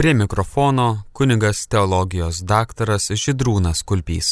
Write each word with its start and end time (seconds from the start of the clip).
Prie 0.00 0.14
mikrofono 0.14 1.02
kunigas 1.12 1.66
teologijos 1.68 2.38
daktaras 2.48 3.10
Židrūnas 3.22 3.82
Kulpys. 3.84 4.28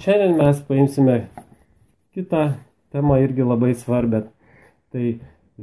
Šiandien 0.00 0.38
mes 0.38 0.62
paimsime 0.64 1.16
kitą 2.16 2.44
temą 2.96 3.18
irgi 3.20 3.44
labai 3.44 3.74
svarbę. 3.76 4.22
Tai 4.88 5.10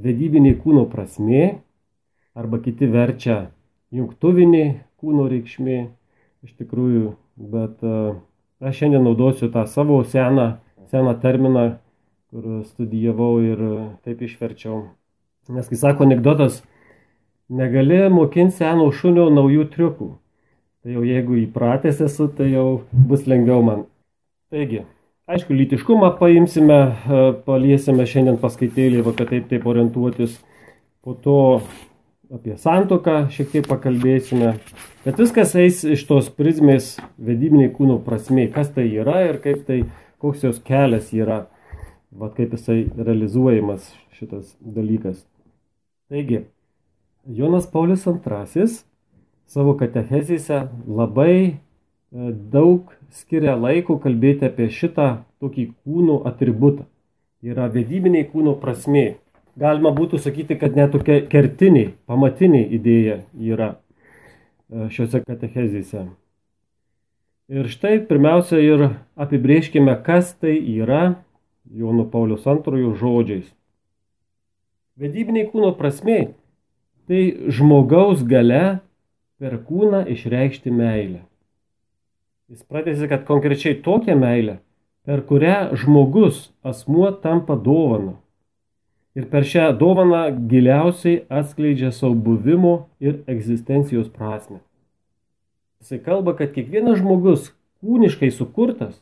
vedybiniai 0.06 0.60
kūno 0.62 0.84
prasmė 0.92 1.40
arba 2.38 2.60
kiti 2.62 2.92
verčia 2.94 3.40
jungtuvinė 3.90 4.62
kūno 5.02 5.26
reikšmė 5.34 5.80
iš 6.46 6.54
tikrųjų, 6.62 7.08
bet 7.56 7.82
uh, 7.82 8.20
aš 8.62 8.84
šiandien 8.84 9.02
naudosiu 9.10 9.50
tą 9.50 9.66
savo 9.66 9.98
seną, 10.14 10.46
seną 10.94 11.16
terminą, 11.26 11.66
kur 12.30 12.62
studijavau 12.70 13.34
ir 13.42 13.66
taip 14.06 14.22
išverčiau. 14.22 14.84
Nes, 15.50 15.74
kai 15.74 15.82
sako 15.88 16.06
anegdotas, 16.06 16.62
negali 17.54 18.02
mokinti 18.10 18.58
seno 18.58 18.90
šunio 18.92 19.30
naujų 19.34 19.68
triukų. 19.74 20.10
Tai 20.84 20.98
jau 20.98 21.06
jeigu 21.08 21.38
įpratęs 21.46 22.02
esu, 22.04 22.28
tai 22.28 22.50
jau 22.52 22.84
bus 22.92 23.28
lengviau 23.30 23.64
man. 23.64 23.86
Taigi, 24.52 24.82
aišku, 25.32 25.56
lytiškumą 25.56 26.10
paimsime, 26.20 26.80
paliesime 27.46 28.08
šiandien 28.10 28.40
paskaitėlį, 28.42 29.06
kad 29.16 29.32
taip 29.32 29.48
taip 29.52 29.68
orientuotis. 29.70 30.36
Po 31.04 31.16
to 31.20 31.38
apie 32.34 32.58
santoką 32.60 33.28
šiek 33.32 33.52
tiek 33.54 33.68
pakalbėsime. 33.70 34.56
Bet 35.04 35.20
viskas 35.20 35.54
eis 35.60 35.84
iš 35.84 36.06
tos 36.10 36.30
prizmės 36.34 36.96
vedybiniai 37.22 37.72
kūno 37.76 38.00
prasme, 38.04 38.48
kas 38.52 38.72
tai 38.76 38.88
yra 38.92 39.22
ir 39.30 39.40
kaip 39.44 39.66
tai, 39.68 39.84
koks 40.24 40.46
jos 40.48 40.62
kelias 40.64 41.12
yra, 41.16 41.46
va 42.12 42.32
kaip 42.36 42.56
jisai 42.56 42.86
realizuojamas 42.96 43.92
šitas 44.16 44.56
dalykas. 44.60 45.22
Taigi, 46.12 46.44
Jonas 47.28 47.68
Paulius 47.72 48.04
II 48.08 48.68
savo 49.48 49.74
katechezėse 49.80 50.60
labai 50.88 51.36
e, 51.48 51.56
daug 52.52 52.92
skiria 53.14 53.56
laiko 53.56 54.00
kalbėti 54.04 54.50
apie 54.50 54.68
šitą 54.68 55.24
tokį 55.40 55.70
kūno 55.84 56.22
atributą. 56.28 56.88
Yra 57.44 57.68
vedybiniai 57.72 58.28
kūno 58.28 58.56
prasmė 58.60 59.14
galima 59.60 59.94
būtų 59.94 60.20
sakyti, 60.22 60.58
kad 60.60 60.76
net 60.78 60.94
tokia 60.96 61.22
kertinė, 61.30 61.94
pamatinė 62.10 62.64
idėja 62.78 63.22
yra 63.38 63.70
e, 63.74 64.90
šiuose 64.94 65.24
katechezėse. 65.24 66.08
Ir 67.54 67.68
štai 67.70 67.98
pirmiausia 68.08 68.60
ir 68.64 68.86
apibrieškime, 69.20 69.94
kas 70.06 70.32
tai 70.40 70.56
yra 70.58 71.20
Jono 71.70 72.06
Paulius 72.10 72.48
II 72.48 72.94
žodžiais. 73.00 73.46
Vedybiniai 75.00 75.50
kūno 75.52 75.74
prasme- 75.78 76.34
tai 77.08 77.52
žmogaus 77.52 78.24
gale 78.24 78.80
per 79.42 79.60
kūną 79.68 80.06
išreikšti 80.14 80.72
meilę. 80.72 81.24
Jis 82.52 82.64
pratėsi, 82.70 83.08
kad 83.12 83.26
konkrečiai 83.28 83.80
tokią 83.84 84.16
meilę, 84.20 84.60
per 85.04 85.24
kurią 85.28 85.74
žmogus, 85.80 86.52
asmuo 86.64 87.10
tampa 87.24 87.58
dovana 87.60 88.18
ir 89.14 89.28
per 89.30 89.46
šią 89.46 89.72
dovaną 89.78 90.24
giliausiai 90.50 91.24
atskleidžia 91.30 91.92
savo 91.94 92.16
buvimo 92.28 92.74
ir 93.04 93.22
egzistencijos 93.30 94.10
prasme. 94.14 94.60
Jisai 95.82 96.00
kalba, 96.02 96.34
kad 96.38 96.54
kiekvienas 96.56 97.02
žmogus 97.02 97.52
kūniškai 97.84 98.32
sukurtas, 98.34 98.96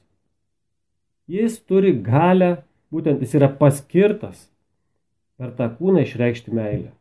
jis 1.32 1.60
turi 1.64 1.94
galę, 1.94 2.64
būtent 2.92 3.22
jis 3.24 3.38
yra 3.40 3.52
paskirtas 3.62 4.50
per 5.40 5.54
tą 5.56 5.70
kūną 5.78 6.04
išreikšti 6.04 6.54
meilę. 6.56 6.92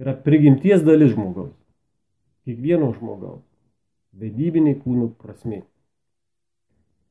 Yra 0.00 0.14
prigimties 0.16 0.80
dalis 0.80 1.12
žmogaus. 1.12 1.52
Kiekvieno 2.48 2.88
žmogaus. 2.96 3.42
Vedybiniai 4.16 4.78
kūnų 4.80 5.10
prasme. 5.20 5.60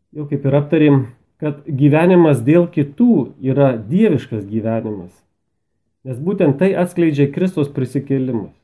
Jau 0.10 0.26
kaip 0.30 0.46
ir 0.50 0.56
aptarėm, 0.58 1.02
kad 1.40 1.62
gyvenimas 1.70 2.42
dėl 2.44 2.66
kitų 2.74 3.36
yra 3.46 3.76
dieviškas 3.78 4.42
gyvenimas. 4.50 5.12
Nes 6.04 6.18
būtent 6.18 6.58
tai 6.58 6.72
atskleidžia 6.82 7.28
Kristos 7.32 7.70
prisikėlimas. 7.76 8.56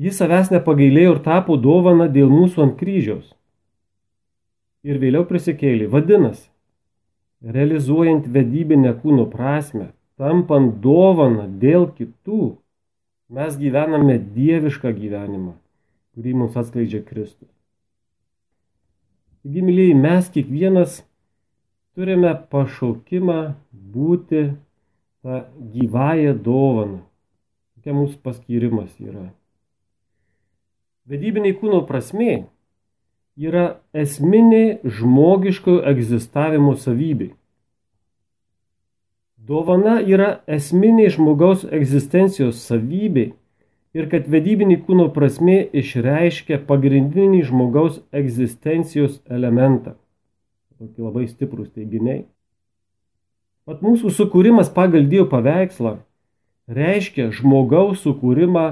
Jis 0.00 0.16
savęs 0.18 0.50
nepagailėjo 0.50 1.14
ir 1.14 1.20
tapo 1.22 1.54
dovana 1.60 2.08
dėl 2.10 2.32
mūsų 2.32 2.64
ant 2.64 2.74
kryžiaus. 2.80 3.28
Ir 4.82 4.98
vėliau 4.98 5.22
prisikėlė. 5.28 5.86
Vadinasi, 5.92 6.48
realizuojant 7.44 8.26
vedybinę 8.26 8.96
kūno 9.02 9.28
prasme, 9.30 9.92
tampant 10.18 10.80
dovana 10.82 11.46
dėl 11.46 11.86
kitų, 11.94 12.56
mes 13.30 13.56
gyvename 13.58 14.18
dievišką 14.34 14.92
gyvenimą, 14.96 15.54
kurį 16.14 16.34
mums 16.42 16.58
atskleidžia 16.58 17.02
Kristus. 17.06 17.48
Taigi, 19.40 19.62
mylėjai, 19.64 19.96
mes 19.96 20.26
kiekvienas 20.34 21.00
turime 21.96 22.34
pašaukimą 22.52 23.38
būti 23.94 24.42
tą 25.22 25.44
gyvąją 25.74 26.34
dovaną. 26.44 27.00
Tokia 27.78 27.96
mūsų 27.96 28.18
paskirimas 28.24 28.92
yra. 29.00 29.30
Vedybiniai 31.08 31.56
kūno 31.56 31.80
prasme 31.88 32.42
yra 33.40 33.80
esminė 33.96 34.80
žmogiško 34.84 35.80
egzistavimo 35.88 36.74
savybė. 36.76 37.30
Dovana 39.50 39.96
yra 40.06 40.28
esminė 40.46 41.08
žmogaus 41.10 41.64
egzistencijos 41.74 42.60
savybė 42.68 43.30
ir 43.98 44.06
kad 44.12 44.28
vedybinį 44.30 44.76
kūno 44.84 45.08
prasme 45.14 45.56
išreiškia 45.80 46.60
pagrindinį 46.68 47.40
žmogaus 47.48 47.96
egzistencijos 48.14 49.16
elementą. 49.26 49.96
Tokie 50.78 51.02
labai 51.02 51.26
stiprus 51.26 51.72
teiginiai. 51.74 52.28
Mat 53.66 53.82
mūsų 53.82 54.14
sukūrimas 54.14 54.70
pagal 54.76 55.10
Dievo 55.10 55.26
paveikslą 55.34 55.96
reiškia 56.70 57.32
žmogaus 57.34 58.06
sukūrimą 58.06 58.64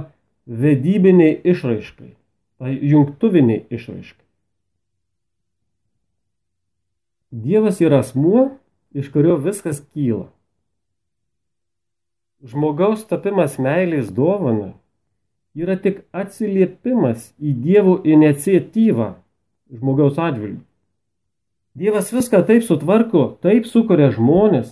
vedybiniai 0.46 1.40
išraiškai, 1.42 2.14
tai 2.62 2.78
jungtuviniai 2.94 3.66
išraiškai. 3.66 4.24
Dievas 7.34 7.82
yra 7.82 8.04
asmuo, 8.06 8.50
iš 8.94 9.10
kurio 9.12 9.36
viskas 9.42 9.82
kyla. 9.90 10.28
Žmogaus 12.38 13.02
tapimas 13.10 13.56
meilės 13.58 14.12
dovana 14.14 14.76
yra 15.58 15.74
tik 15.74 16.04
atsiliepimas 16.14 17.32
į 17.42 17.54
Dievo 17.64 17.96
iniciatyvą 18.06 19.08
žmogaus 19.74 20.20
atžvilgiu. 20.22 20.62
Dievas 21.78 22.12
viską 22.14 22.44
taip 22.46 22.62
sutvarko, 22.66 23.24
taip 23.42 23.66
sukuria 23.66 24.12
žmonės, 24.14 24.70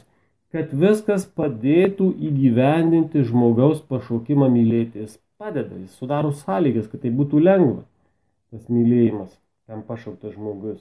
kad 0.55 0.71
viskas 0.71 1.27
padėtų 1.27 2.13
įgyvendinti 2.29 3.25
žmogaus 3.27 3.83
pašaukimą 3.91 4.47
mylėti. 4.51 5.03
Jis 5.03 5.19
padeda, 5.39 5.75
jis 5.75 5.99
sudaro 5.99 6.31
sąlygas, 6.35 6.87
kad 6.91 7.03
tai 7.03 7.11
būtų 7.15 7.43
lengva, 7.43 7.83
tas 8.55 8.71
mylėjimas, 8.71 9.35
kam 9.67 9.83
pašauktas 9.87 10.39
žmogus. 10.39 10.79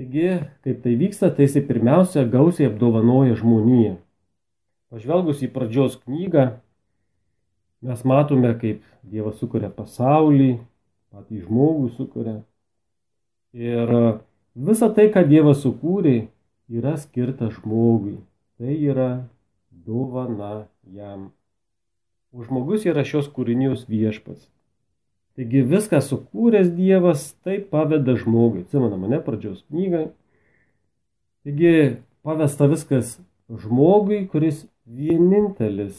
Taigi, 0.00 0.42
kaip 0.64 0.82
tai 0.84 0.96
vyksta, 0.96 1.28
tai 1.32 1.44
jisai 1.44 1.64
pirmiausia 1.64 2.24
gausiai 2.28 2.72
apdovanoja 2.72 3.36
žmoniją. 3.36 3.98
Pažvelgus 4.96 5.42
į 5.44 5.50
pradžios 5.52 5.98
knygą, 6.06 6.46
mes 7.84 8.04
matome, 8.08 8.54
kaip 8.56 8.80
Dievas 9.04 9.34
sukuria 9.36 9.68
pasaulį, 9.68 10.54
patį 11.12 11.40
žmogų 11.42 11.90
sukuria. 11.98 12.38
Ir 13.52 13.90
visa 14.56 14.88
tai, 14.96 15.10
ką 15.12 15.26
Dievas 15.28 15.60
sukūrė, 15.60 16.30
yra 16.72 16.94
skirta 16.96 17.50
žmogui. 17.52 18.22
Tai 18.56 18.72
yra 18.72 19.08
dovana 19.68 20.64
jam. 20.88 21.26
O 22.32 22.46
žmogus 22.46 22.86
yra 22.88 23.04
šios 23.04 23.28
kūrinijos 23.28 23.84
viešpats. 23.90 24.46
Taigi 25.36 25.60
viską 25.60 26.00
sukūręs 26.00 26.70
Dievas 26.72 27.34
taip 27.44 27.68
paveda 27.68 28.16
žmogui. 28.16 28.64
Atsimena 28.64 28.96
mane 28.96 29.20
pradžios 29.20 29.60
knygą. 29.68 30.06
Taigi 31.44 31.98
pavesta 32.24 32.64
viskas 32.72 33.18
žmogui, 33.52 34.22
kuris 34.32 34.64
vienintelis 34.86 35.98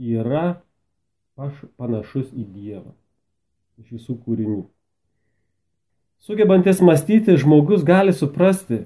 yra 0.00 0.60
panašus 1.36 2.30
į 2.32 2.44
Dievą. 2.54 2.92
Iš 3.80 3.96
visų 3.98 4.16
kūrinių. 4.24 4.62
Sugebantis 6.24 6.80
mąstyti, 6.80 7.36
žmogus 7.36 7.84
gali 7.84 8.14
suprasti, 8.16 8.84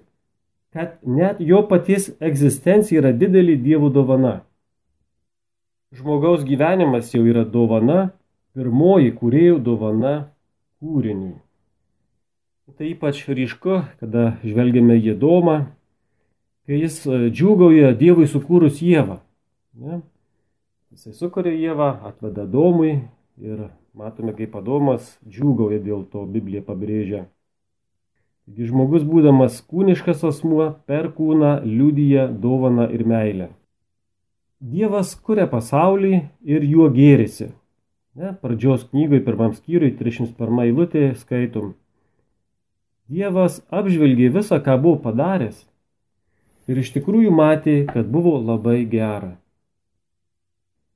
kad 0.75 0.99
net 1.07 1.39
jo 1.39 1.61
paties 1.71 2.11
egzistencija 2.19 3.03
yra 3.03 3.13
didelė 3.15 3.55
dievų 3.63 3.93
dovana. 3.95 4.41
Žmogaus 5.95 6.43
gyvenimas 6.45 7.13
jau 7.15 7.23
yra 7.25 7.45
dovana, 7.49 8.11
pirmoji 8.57 9.15
kūrėjų 9.21 9.61
dovana 9.65 10.17
kūriniui. 10.83 11.39
Tai 12.77 12.91
ypač 12.91 13.23
ryšku, 13.25 13.81
kada 14.03 14.35
žvelgiame 14.43 14.99
į 15.01 15.15
Domą, 15.19 15.57
kai 16.69 16.83
jis 16.83 17.01
e, 17.09 17.31
džiūgauja 17.33 17.95
Dievui 17.97 18.27
sukūrus 18.29 18.83
Jėvą. 18.85 19.23
Ne? 19.79 20.01
Jisai 20.91 21.13
sukuria 21.15 21.53
Jėvą, 21.55 21.93
atveda 22.09 22.49
Domui 22.51 22.97
ir 23.39 23.69
matome, 23.95 24.33
kaip 24.35 24.57
Adomas 24.59 25.13
džiūgauja 25.23 25.79
dėl 25.85 26.03
to, 26.11 26.25
Biblija 26.27 26.65
pabrėžia. 26.67 27.29
Taigi 28.49 28.67
žmogus 28.73 29.05
būdamas 29.07 29.61
kūniškas 29.71 30.25
asmuo 30.33 30.67
per 30.91 31.13
kūną 31.15 31.53
liudyja 31.63 32.27
dovaną 32.43 32.89
ir 32.91 33.07
meilę. 33.07 33.49
Dievas 34.59 35.15
kuria 35.15 35.47
pasaulį 35.47 36.15
ir 36.43 36.65
juo 36.67 36.91
gėrisi. 36.91 37.53
Ne, 38.19 38.35
pradžios 38.43 38.89
knygoje 38.91 39.23
pirmam 39.23 39.55
skyriui 39.55 39.95
301 39.95 40.65
eilutė 40.65 41.09
skaitom. 41.21 41.77
Dievas 43.07 43.63
apžvelgė 43.71 44.33
visą, 44.35 44.59
ką 44.59 44.75
buvo 44.83 44.99
padaręs 45.07 45.69
ir 46.67 46.83
iš 46.83 46.97
tikrųjų 46.97 47.31
matė, 47.31 47.85
kad 47.93 48.11
buvo 48.11 48.41
labai 48.43 48.83
gera. 48.91 49.37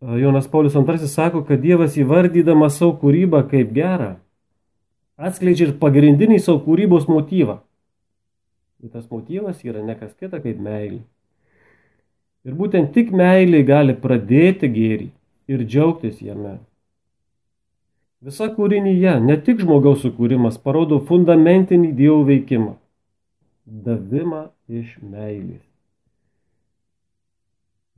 Jonas 0.03 0.49
Paulius 0.49 0.75
II 0.75 1.09
sako, 1.09 1.45
kad 1.47 1.61
Dievas 1.63 1.95
įvardydamas 1.95 2.75
savo 2.81 2.97
kūrybą 2.99 3.45
kaip 3.51 3.71
gerą, 3.75 4.17
atskleidžia 5.15 5.69
ir 5.69 5.77
pagrindinį 5.79 6.41
savo 6.43 6.59
kūrybos 6.65 7.07
motyvą. 7.07 7.61
Ir 8.83 8.91
tas 8.91 9.07
motyvas 9.07 9.63
yra 9.63 9.85
nekas 9.87 10.11
kita 10.19 10.43
kaip 10.43 10.59
meilė. 10.59 11.05
Ir 12.43 12.59
būtent 12.59 12.91
tik 12.91 13.15
meilė 13.15 13.63
gali 13.63 13.95
pradėti 13.95 14.67
gėrį 14.67 15.09
ir 15.55 15.63
džiaugtis 15.63 16.19
jame. 16.19 16.59
Visa 18.23 18.49
kūrinyje, 18.55 19.21
ne 19.23 19.37
tik 19.39 19.63
žmogaus 19.63 20.03
sukūrimas, 20.03 20.59
parodo 20.59 20.99
fundamentinį 21.07 21.93
Dievo 21.95 22.25
veikimą- 22.27 22.75
davimą 23.87 24.49
iš 24.67 24.99
meilės. 24.99 25.72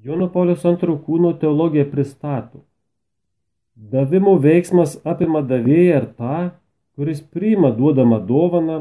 Jono 0.05 0.29
Paulius 0.29 0.65
II 0.65 0.99
kūno 1.07 1.31
teologija 1.41 1.87
pristato. 1.89 2.61
Davimo 3.75 4.35
veiksmas 4.37 4.99
apima 5.03 5.41
davėją 5.41 6.01
ir 6.01 6.07
tą, 6.19 6.41
kuris 6.95 7.23
priima 7.25 7.71
duodamą 7.73 8.19
dovaną, 8.29 8.77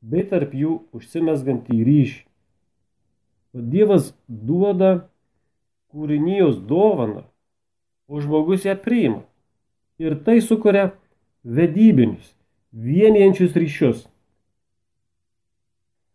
bei 0.00 0.24
tarp 0.30 0.54
jų 0.56 0.78
užsimesgantį 0.96 1.76
ryšį. 1.88 2.22
O 3.54 3.60
Dievas 3.74 4.08
duoda 4.28 5.06
kūrinijos 5.92 6.56
dovaną, 6.70 7.26
o 8.08 8.20
žmogus 8.24 8.64
ją 8.64 8.74
priima. 8.80 9.20
Ir 10.00 10.16
tai 10.24 10.40
sukuria 10.40 10.94
vedybinius, 11.44 12.32
vienijančius 12.72 13.52
ryšius. 13.52 14.00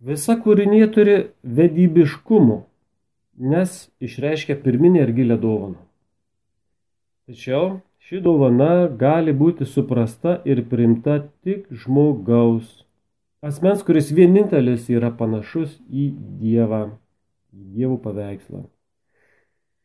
Visa 0.02 0.36
kūrinė 0.42 0.90
turi 0.90 1.19
vedybiškumo 1.44 2.60
nes 3.40 3.90
išreiškia 4.04 4.60
pirminę 4.64 5.06
ir 5.06 5.14
gilę 5.16 5.38
dovaną. 5.40 5.80
Tačiau 7.30 7.80
ši 8.04 8.20
dovana 8.26 8.90
gali 9.00 9.32
būti 9.32 9.66
suprasta 9.66 10.40
ir 10.46 10.66
primta 10.68 11.20
tik 11.46 11.70
žmogaus, 11.72 12.84
asmens, 13.46 13.84
kuris 13.88 14.12
vienintelis 14.12 14.90
yra 14.92 15.12
panašus 15.16 15.78
į 15.88 16.10
Dievą, 16.42 16.82
į 17.56 17.64
Dievų 17.78 18.00
paveikslą. 18.04 18.66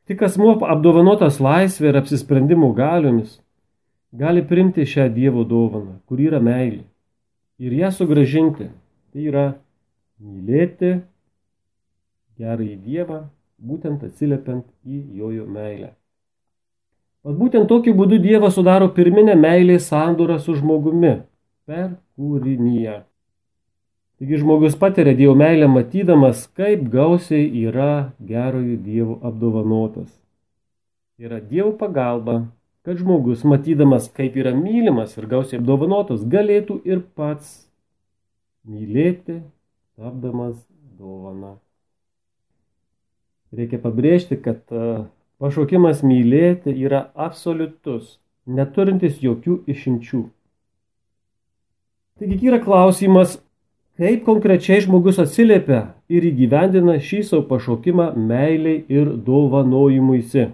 Tik 0.05 0.25
asmuo 0.27 0.59
apdovanotas 0.69 1.39
laisvė 1.41 1.93
ir 1.93 2.01
apsisprendimo 2.01 2.73
galiomis 2.77 3.39
gali 4.12 4.43
primti 4.43 4.85
šią 4.89 5.06
Dievo 5.15 5.47
dovaną, 5.47 6.01
kur 6.09 6.21
yra 6.21 6.43
meilė, 6.43 6.83
ir 7.59 7.73
ją 7.73 7.93
sugražinti. 7.95 8.69
Tai 9.15 9.23
yra 9.31 9.47
mylėti 10.19 10.97
gerąjį 12.41 12.77
Dievą 12.83 13.21
būtent 13.59 14.03
atsiliepiant 14.06 14.67
į 14.85 15.01
jojo 15.21 15.47
meilę. 15.47 15.95
Vat 17.25 17.39
būtent 17.41 17.69
tokiu 17.71 17.95
būdu 17.97 18.19
Dievas 18.21 18.59
sudaro 18.59 18.91
pirminę 18.93 19.35
meilės 19.39 19.89
sandūrą 19.89 20.37
su 20.45 20.59
žmogumi 20.59 21.15
per 21.65 21.95
kūrinyje. 22.19 22.99
Taigi 24.21 24.41
žmogus 24.43 24.77
patiria 24.79 25.17
Dievo 25.17 25.33
meilę 25.35 25.67
matydamas, 25.73 26.45
kaip 26.55 26.85
gausiai 26.93 27.49
yra 27.65 28.12
gerojo 28.21 28.77
Dievo 28.77 29.17
apdovanotas. 29.25 30.12
Yra 31.19 31.41
Dievo 31.41 31.73
pagalba, 31.81 32.45
kad 32.85 33.01
žmogus 33.01 33.43
matydamas, 33.49 34.11
kaip 34.12 34.37
yra 34.37 34.53
mylimas 34.55 35.17
ir 35.17 35.27
gausiai 35.31 35.62
apdovanotas, 35.62 36.23
galėtų 36.29 36.83
ir 36.85 37.01
pats 37.17 37.65
mylėti, 38.69 39.41
tapdamas 39.97 40.59
dovana. 40.99 41.56
Reikia 43.55 43.79
pabrėžti, 43.83 44.39
kad 44.43 44.73
e, 44.75 45.05
pašaukimas 45.43 46.03
mylėti 46.06 46.75
yra 46.87 47.05
absoliutus, 47.15 48.17
neturintis 48.47 49.21
jokių 49.23 49.61
išimčių. 49.71 50.25
Taigi 52.19 52.49
yra 52.51 52.61
klausimas, 52.62 53.39
kaip 53.99 54.25
konkrečiai 54.27 54.83
žmogus 54.85 55.21
atsiliepia 55.23 55.81
ir 56.11 56.27
įgyvendina 56.31 56.97
šį 57.03 57.23
savo 57.29 57.47
pašaukimą 57.51 58.12
meiliai 58.19 58.85
ir 58.91 59.11
dovanojimuisi. 59.27 60.49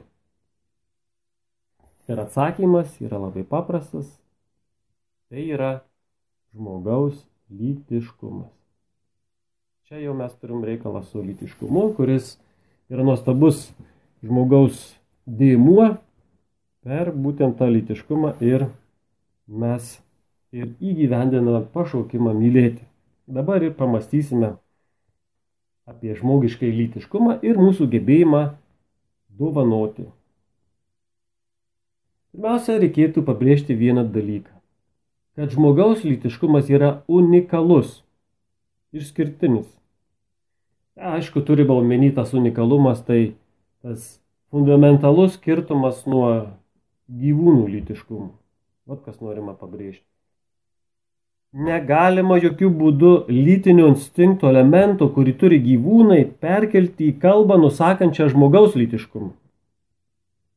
Ir 2.11 2.23
atsakymas 2.25 2.97
yra 3.01 3.21
labai 3.23 3.45
paprastas. 3.47 4.09
Tai 5.31 5.43
yra 5.47 5.73
žmogaus 6.51 7.15
lytiškumas. 7.55 8.51
Čia 9.87 10.01
jau 10.05 10.15
mes 10.19 10.33
turim 10.41 10.65
reikalą 10.67 11.05
su 11.07 11.23
lytiškumu, 11.23 11.85
kuris 11.95 12.35
yra 12.91 13.07
nuostabus 13.07 13.69
žmogaus 14.27 14.79
dėmuo 15.27 15.93
per 16.85 17.13
būtent 17.15 17.59
tą 17.61 17.69
lytiškumą 17.71 18.35
ir 18.43 18.67
mes 19.47 19.97
ir 20.51 20.73
įgyvendiname 20.83 21.63
pašaukimą 21.75 22.35
mylėti. 22.35 22.83
Dabar 23.31 23.63
ir 23.63 23.77
pamastysime 23.79 24.57
apie 25.87 26.17
žmogiškai 26.19 26.71
lytiškumą 26.75 27.39
ir 27.47 27.61
mūsų 27.61 27.87
gebėjimą 27.93 28.43
dovanoti. 29.39 30.09
Pirmiausia, 32.31 32.79
reikėtų 32.83 33.25
pabrėžti 33.27 33.75
vieną 33.75 34.05
dalyką. 34.15 34.53
Kad 35.39 35.55
žmogaus 35.55 36.03
lytiškumas 36.07 36.71
yra 36.71 37.03
unikalus, 37.11 38.01
išskirtinis. 38.95 39.67
Aišku, 41.01 41.41
turi 41.47 41.65
balmenį 41.65 42.13
tas 42.19 42.35
unikalumas, 42.37 43.01
tai 43.07 43.33
tas 43.81 44.19
fundamentalus 44.53 45.39
skirtumas 45.39 46.05
nuo 46.05 46.29
gyvūnų 47.09 47.67
lytiškumų. 47.75 48.31
Vat 48.91 49.05
kas 49.07 49.21
norima 49.25 49.55
pabrėžti. 49.57 50.05
Negalima 51.51 52.37
jokių 52.39 52.69
būdų 52.79 53.13
lytinio 53.33 53.89
instinkto 53.91 54.47
elemento, 54.53 55.09
kurį 55.11 55.35
turi 55.41 55.59
gyvūnai, 55.65 56.21
perkelti 56.39 57.09
į 57.11 57.17
kalbą 57.23 57.57
nusakančią 57.59 58.29
žmogaus 58.31 58.77
lytiškumą. 58.79 59.33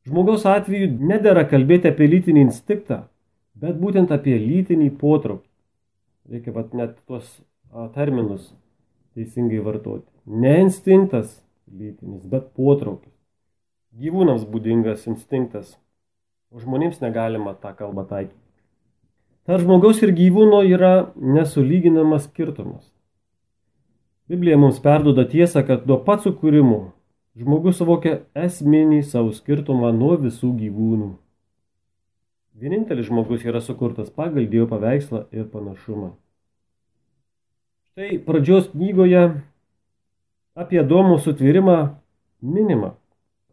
Žmogaus 0.06 0.44
atveju 0.46 0.92
nedėra 1.10 1.46
kalbėti 1.50 1.90
apie 1.90 2.06
lytinį 2.12 2.44
instinktą, 2.46 3.06
bet 3.58 3.80
būtent 3.80 4.12
apie 4.14 4.36
lytinį 4.38 4.92
potraukį. 5.00 5.48
Reikia 6.30 6.54
vat 6.54 6.76
net 6.76 6.98
tuos 7.08 7.26
terminus 7.96 8.52
teisingai 9.16 9.64
vartoti. 9.64 10.13
Ne 10.26 10.54
instinktas 10.62 11.42
lytinis, 11.68 12.24
bet 12.28 12.52
potraukis. 12.56 13.12
Gyvūnams 13.94 14.46
būdingas 14.50 15.04
instinktas, 15.10 15.76
o 16.50 16.58
žmonėms 16.62 17.02
negalima 17.02 17.52
tą 17.54 17.74
kalbą 17.76 18.06
taikyti. 18.08 18.40
Tarp 19.44 19.60
žmogaus 19.66 20.00
ir 20.02 20.14
gyvūno 20.16 20.62
yra 20.64 21.12
nesulyginamas 21.20 22.24
skirtumas. 22.30 22.86
Biblija 24.24 24.56
mums 24.56 24.80
perduoda 24.80 25.26
tiesą, 25.28 25.60
kad 25.68 25.84
nuo 25.84 25.98
pat 26.00 26.24
sukūrimo 26.24 26.94
žmogus 27.36 27.76
suvokia 27.76 28.22
esminį 28.38 29.02
savo 29.04 29.34
skirtumą 29.36 29.90
nuo 29.92 30.14
visų 30.22 30.54
gyvūnų. 30.56 31.10
Vienintelis 32.54 33.10
žmogus 33.10 33.44
yra 33.44 33.60
sukurtas 33.60 34.08
pagal 34.14 34.46
Dievo 34.48 34.70
paveikslą 34.70 35.26
ir 35.34 35.48
panašumą. 35.50 36.14
Štai 37.92 38.16
pradžios 38.24 38.70
knygoje 38.72 39.26
apie 40.54 40.80
Adomo 40.80 41.18
sutvirimą 41.18 41.94
minima. 42.42 42.94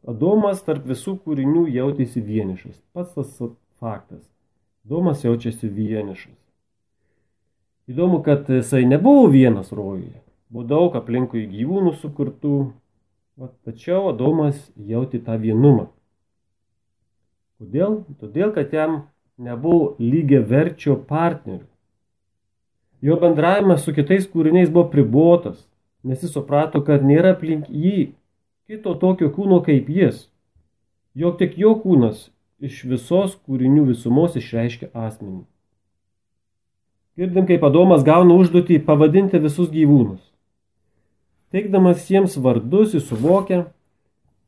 Adomas 0.08 0.64
tarp 0.66 0.86
visų 0.90 1.16
kūrinių 1.22 1.68
jautėsi 1.70 2.22
vienišas. 2.26 2.78
Pats 2.94 3.14
tas 3.14 3.36
faktas. 3.82 4.22
Adomas 4.86 5.22
jaučiasi 5.26 5.70
vienišas. 5.70 6.34
Įdomu, 7.92 8.22
kad 8.26 8.50
jisai 8.50 8.86
nebuvo 8.86 9.28
vienas 9.30 9.72
rojuje. 9.74 10.22
Buvo 10.50 10.66
daug 10.68 10.96
aplinkui 10.98 11.46
gyvūnų 11.50 11.96
sukurtų. 12.02 12.72
Va, 13.38 13.50
tačiau 13.66 14.10
Adomas 14.12 14.58
jauti 14.76 15.22
tą 15.22 15.38
vienumą. 15.42 15.90
Kodėl? 17.62 18.02
Todėl, 18.22 18.54
kad 18.54 18.74
jam 18.74 19.04
nebuvo 19.42 19.96
lygiai 20.02 20.42
verčio 20.46 20.98
partnerių. 21.10 21.66
Jo 23.02 23.18
bendravimas 23.22 23.86
su 23.86 23.94
kitais 23.94 24.28
kūriniais 24.30 24.70
buvo 24.70 24.90
pribuotas, 24.94 25.58
nes 26.04 26.24
jis 26.24 26.34
suprato, 26.34 26.82
kad 26.86 27.04
nėra 27.06 27.36
aplink 27.36 27.70
jį 27.70 28.12
kito 28.68 28.94
tokio 28.96 29.30
kūno 29.34 29.62
kaip 29.66 29.90
jis. 29.90 30.28
jog 31.14 31.38
tik 31.38 31.58
jo 31.60 31.74
kūnas 31.76 32.30
iš 32.64 32.84
visos 32.88 33.34
kūrinių 33.36 33.84
visumos 33.90 34.38
išreiškia 34.40 34.94
asmenį. 34.94 35.42
Girdim, 37.20 37.46
kaip 37.50 37.66
Adomas 37.68 38.06
gauna 38.08 38.38
užduotį 38.40 38.78
pavadinti 38.88 39.42
visus 39.44 39.68
gyvūnus. 39.74 40.22
Teikdamas 41.52 42.08
jiems 42.08 42.38
vardus, 42.40 42.94
jis 42.96 43.10
suvokia, 43.10 43.66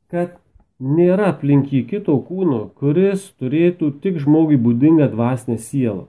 kad 0.07 0.37
nėra 0.79 1.33
aplink 1.33 1.73
jį 1.75 1.83
kito 1.89 2.15
kūno, 2.23 2.69
kuris 2.79 3.27
turėtų 3.41 3.91
tik 3.99 4.21
žmogui 4.23 4.55
būdingą 4.55 5.09
dvasinę 5.11 5.59
sielą. 5.59 6.07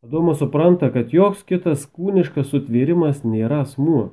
Adomas 0.00 0.38
supranta, 0.40 0.88
kad 0.92 1.12
joks 1.12 1.42
kitas 1.44 1.84
kūniškas 1.92 2.48
sutvėrimas 2.48 3.20
nėra 3.26 3.60
asmuo. 3.66 4.10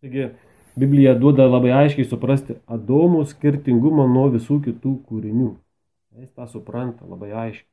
Taigi, 0.00 0.30
Biblija 0.76 1.14
duoda 1.20 1.44
labai 1.48 1.72
aiškiai 1.72 2.08
suprasti 2.08 2.58
Adomo 2.72 3.22
skirtingumą 3.28 4.04
nuo 4.12 4.26
visų 4.32 4.58
kitų 4.64 4.92
kūrinių. 5.08 5.54
Jis 6.16 6.32
tą 6.32 6.48
supranta 6.48 7.04
labai 7.04 7.30
aiškiai. 7.32 7.68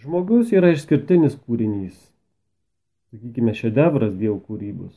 Žmogus 0.00 0.52
yra 0.56 0.70
išskirtinis 0.72 1.36
kūrinys. 1.44 1.96
Sakykime, 3.08 3.52
šedevras 3.56 4.12
Dievo 4.20 4.36
kūrybos. 4.44 4.92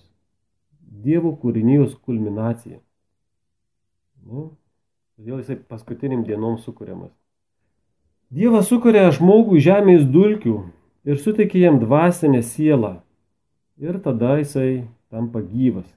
Dievo 1.04 1.32
kūrinijos 1.42 1.96
kulminacija. 2.06 2.80
Nu, 4.28 4.52
todėl 5.16 5.40
jisai 5.40 5.58
paskutiniam 5.68 6.28
dienom 6.28 6.60
sukūriamas. 6.62 7.16
Dievas 8.32 8.70
sukuria 8.72 9.10
žmogų 9.12 9.58
žemės 9.60 10.06
dulkių 10.08 10.54
ir 11.04 11.18
suteikia 11.20 11.66
jam 11.66 11.82
dvasinę 11.82 12.40
sielą. 12.48 13.02
Ir 13.76 13.98
tada 14.00 14.38
jisai 14.40 14.86
tampa 15.12 15.42
gyvas. 15.44 15.90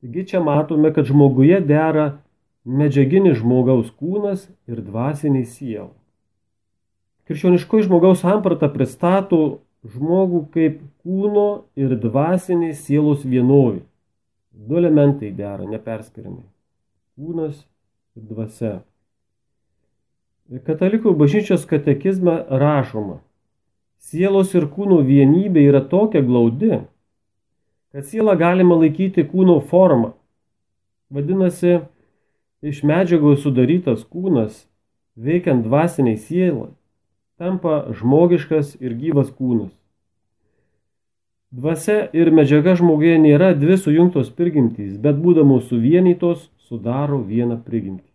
Taigi 0.00 0.22
čia 0.30 0.40
matome, 0.40 0.88
kad 0.96 1.04
žmoguje 1.04 1.58
dera 1.68 2.06
medžiaginis 2.64 3.42
žmogaus 3.42 3.90
kūnas 4.00 4.46
ir 4.64 4.80
dvasiniai 4.80 5.44
siela. 5.44 5.90
Krikščioniškoji 7.28 7.90
žmogaus 7.90 8.22
samprata 8.24 8.70
pristato 8.72 9.40
žmogų 9.84 10.40
kaip 10.56 10.78
kūno 11.04 11.66
ir 11.76 11.92
dvasinės 12.00 12.80
sielos 12.86 13.26
vienovį. 13.28 13.82
Du 14.56 14.80
elementai 14.80 15.34
dera 15.36 15.68
neperskirimai- 15.68 16.48
kūnas 17.20 17.60
ir 18.16 18.24
dvasia. 18.32 18.72
Katalikų 20.52 21.14
bažnyčios 21.16 21.62
katekizme 21.64 22.34
rašoma, 22.60 23.22
sielos 23.96 24.50
ir 24.52 24.66
kūno 24.68 24.98
vienybė 25.00 25.62
yra 25.70 25.80
tokia 25.80 26.20
glaudi, 26.20 26.82
kad 27.94 28.04
sielą 28.04 28.34
galima 28.36 28.76
laikyti 28.76 29.24
kūno 29.30 29.62
formą. 29.70 30.10
Vadinasi, 31.08 31.78
iš 32.60 32.82
medžiagos 32.84 33.40
sudarytas 33.46 34.04
kūnas, 34.04 34.66
veikiant 35.16 35.64
dvasiniai 35.64 36.20
sielai, 36.20 36.68
tampa 37.40 37.86
žmogiškas 37.96 38.76
ir 38.76 38.92
gyvas 39.00 39.32
kūnas. 39.32 39.72
Dvasia 41.48 42.10
ir 42.12 42.28
medžiaga 42.28 42.76
žmoguje 42.76 43.16
nėra 43.24 43.54
dvi 43.56 43.80
sujungtos 43.80 44.28
prigimtys, 44.36 45.00
bet 45.00 45.16
būdamos 45.16 45.70
suvienytos 45.72 46.50
sudaro 46.68 47.24
vieną 47.24 47.62
prigimtį. 47.64 48.11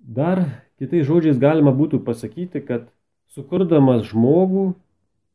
Dar 0.00 0.42
kitais 0.80 1.06
žodžiais 1.06 1.38
galima 1.38 1.72
būtų 1.76 2.02
pasakyti, 2.04 2.64
kad 2.64 2.88
sukurdamas 3.32 4.08
žmogų, 4.10 4.72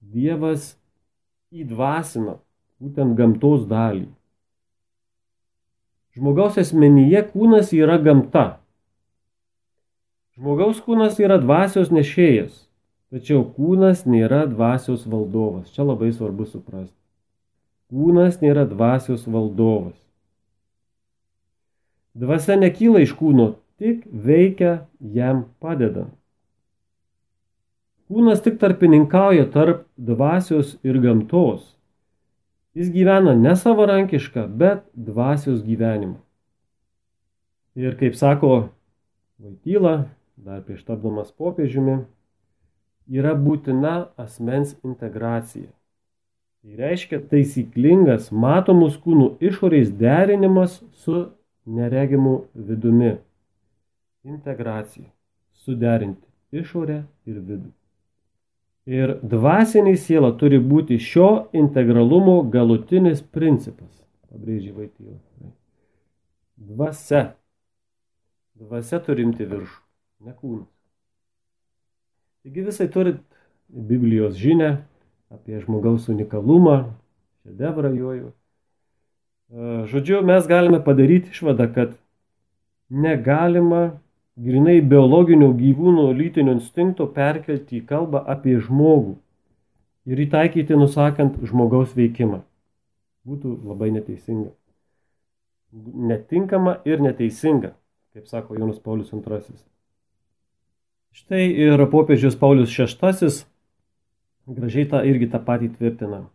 Dievas 0.06 0.76
įdvasina 1.50 2.36
būtent 2.80 3.16
gamtos 3.18 3.64
dalį. 3.66 4.06
Žmogaus 6.16 6.60
asmenyje 6.62 7.24
kūnas 7.34 7.74
yra 7.74 7.98
gamta, 8.00 8.46
Žmogaus 10.36 10.82
kūnas 10.84 11.16
yra 11.24 11.38
dvasios 11.40 11.94
nešėjas, 11.96 12.52
tačiau 13.08 13.46
kūnas 13.56 14.02
nėra 14.04 14.42
dvasios 14.52 15.06
valdovas. 15.08 15.70
Čia 15.72 15.86
labai 15.88 16.10
svarbu 16.12 16.44
suprasti. 16.50 16.92
Kūnas 17.88 18.42
nėra 18.42 18.66
dvasios 18.68 19.24
valdovas. 19.32 19.96
Dvasia 22.20 22.58
nekyla 22.60 23.06
iš 23.06 23.14
kūno, 23.16 23.54
tik 23.80 24.06
veikia 24.12 24.86
jam 25.00 25.46
padedant. 25.60 26.14
Kūnas 28.06 28.44
tik 28.46 28.60
tarpininkauja 28.62 29.48
tarp 29.50 29.88
dvasios 29.98 30.76
ir 30.86 31.00
gamtos. 31.02 31.64
Jis 32.78 32.92
gyvena 32.94 33.34
ne 33.40 33.56
savarankišką, 33.58 34.46
bet 34.60 34.84
dvasios 34.94 35.64
gyvenimą. 35.66 36.20
Ir 37.76 37.96
kaip 38.00 38.16
sako 38.16 38.70
Vaityla, 39.40 40.06
dar 40.40 40.62
prieš 40.64 40.86
tapdamas 40.88 41.34
popiežiumi, 41.36 41.98
yra 43.12 43.34
būtina 43.36 43.96
asmens 44.22 44.78
integracija. 44.86 45.68
Tai 46.64 46.78
reiškia 46.80 47.20
taisyklingas 47.32 48.30
matomus 48.32 48.96
kūnų 49.04 49.34
išorės 49.44 49.92
derinimas 50.00 50.80
su 51.04 51.26
neregimu 51.68 52.38
vidumi. 52.56 53.18
Integracija. 54.26 55.08
Suderinti 55.66 56.28
išorę 56.56 57.04
ir 57.30 57.40
vidų. 57.40 57.72
Ir 58.86 59.16
dvasinė 59.26 59.96
siela 59.98 60.30
turi 60.38 60.60
būti 60.62 61.00
šio 61.02 61.48
integralumo 61.58 62.36
galutinis 62.54 63.24
principas, 63.24 63.90
pabrėžė 64.30 64.76
Vaityla. 64.76 65.18
Dvasia. 66.56 67.24
Dvasia 68.56 69.02
turimti 69.04 69.48
viršų 69.50 69.82
ne 70.26 70.34
kūnas. 70.38 70.70
Taigi 72.46 72.66
visai 72.68 72.88
turit 72.94 73.22
Biblijos 73.70 74.38
žinę 74.38 74.70
apie 75.34 75.60
žmogaus 75.64 76.06
unikalumą, 76.14 76.78
šedevrą 77.44 77.92
jojų. 77.98 78.30
E, 78.30 79.76
žodžiu, 79.90 80.22
mes 80.26 80.46
galime 80.48 80.80
padaryti 80.86 81.34
išvadą, 81.34 81.68
kad 81.74 81.96
negalima 82.90 83.98
grinai 84.36 84.82
biologinio 84.82 85.54
gyvūno 85.56 86.10
lytinio 86.16 86.56
instinkto 86.58 87.08
perkelti 87.16 87.80
į 87.80 87.86
kalbą 87.88 88.24
apie 88.32 88.58
žmogų 88.60 89.16
ir 90.12 90.22
įtaikyti 90.26 90.78
nusakant 90.78 91.40
žmogaus 91.48 91.96
veikimą. 91.96 92.42
Būtų 93.26 93.56
labai 93.66 93.90
neteisinga. 93.96 94.52
Netinkama 96.12 96.78
ir 96.88 97.02
neteisinga, 97.02 97.74
kaip 98.14 98.28
sako 98.30 98.60
Jonas 98.60 98.78
Paulius 98.80 99.12
II. 99.16 99.58
Štai 101.16 101.48
ir 101.48 101.82
popiežius 101.90 102.36
Paulius 102.36 102.76
VI 102.76 103.32
gražiai 104.46 104.86
tą 104.92 105.02
irgi 105.08 105.32
tą 105.32 105.40
patį 105.42 105.72
tvirtina. 105.78 106.26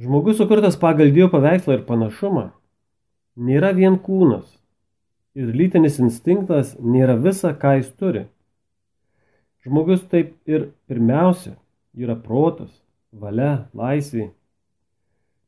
Žmogus 0.00 0.40
sukurtas 0.40 0.76
pagal 0.76 1.12
Dievo 1.14 1.30
paveikslą 1.36 1.78
ir 1.78 1.86
panašumą 1.86 2.50
nėra 3.36 3.70
vien 3.76 4.00
kūnas 4.00 4.48
ir 5.36 5.52
lytinis 5.52 6.00
instinktas 6.00 6.72
nėra 6.80 7.18
visa, 7.20 7.52
ką 7.52 7.76
jis 7.80 7.92
turi. 8.00 8.24
Žmogus 9.66 10.06
taip 10.10 10.34
ir 10.48 10.70
pirmiausia 10.88 11.54
yra 11.96 12.16
protas, 12.16 12.72
valia, 13.12 13.68
laisvė. 13.76 14.30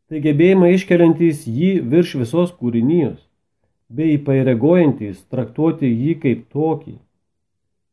Tai 0.08 0.22
gebėjimai 0.24 0.72
iškeliantys 0.74 1.44
jį 1.48 1.72
virš 1.88 2.14
visos 2.22 2.54
kūrinijos, 2.60 3.20
bei 3.88 4.16
įpareigojantis 4.16 5.24
traktuoti 5.32 5.88
jį 5.88 6.16
kaip 6.22 6.48
tokį 6.52 6.98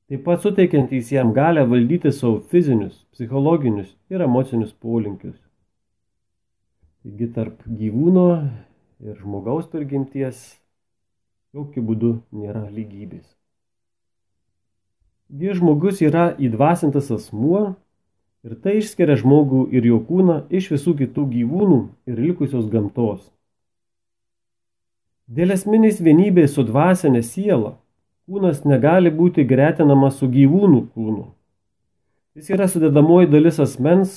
taip 0.10 0.22
pat 0.22 0.44
suteikiantys 0.44 1.10
jam 1.12 1.32
galę 1.34 1.64
valdyti 1.66 2.12
savo 2.14 2.38
fizinius, 2.52 2.94
psichologinius 3.14 3.90
ir 4.14 4.22
emocinius 4.22 4.74
polinkius. 4.74 5.38
Taigi 7.02 7.30
tarp 7.34 7.64
gyvūno 7.66 8.28
ir 9.02 9.18
žmogaus 9.22 9.66
prigimties 9.72 10.44
jokių 11.56 11.84
būdų 11.88 12.12
nėra 12.36 12.66
lygybės. 12.70 13.26
Gi 15.32 15.56
žmogus 15.58 16.04
yra 16.06 16.28
įdvasintas 16.38 17.10
asmuo 17.16 17.64
ir 18.46 18.58
tai 18.62 18.78
išskiria 18.82 19.16
žmogų 19.22 19.64
ir 19.74 19.88
jo 19.90 20.02
kūną 20.06 20.44
iš 20.54 20.70
visų 20.76 20.98
kitų 21.00 21.26
gyvūnų 21.32 21.80
ir 22.12 22.22
likusios 22.28 22.68
gamtos. 22.70 23.24
Dėl 25.26 25.56
esminės 25.56 26.04
vienybės 26.06 26.54
su 26.54 26.68
dvasinė 26.68 27.24
siela 27.26 27.74
Kūnas 28.26 28.64
negali 28.66 29.12
būti 29.14 29.44
gretinamas 29.46 30.16
su 30.18 30.26
gyvūnų 30.34 30.80
kūnu. 30.96 31.28
Jis 32.34 32.48
yra 32.56 32.66
sudedamoji 32.66 33.30
dalis 33.30 33.60
asmens, 33.62 34.16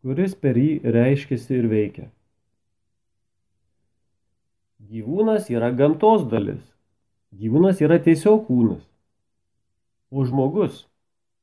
kuris 0.00 0.32
per 0.32 0.56
jį 0.56 0.80
reiškiasi 0.94 1.58
ir 1.58 1.66
veikia. 1.68 2.06
Gyvūnas 4.84 5.48
yra 5.50 5.70
gamtos 5.72 6.26
dalis. 6.28 6.60
Gyvūnas 7.36 7.80
yra 7.80 7.96
tiesiog 8.02 8.44
kūnas. 8.48 8.82
O 10.12 10.24
žmogus 10.24 10.84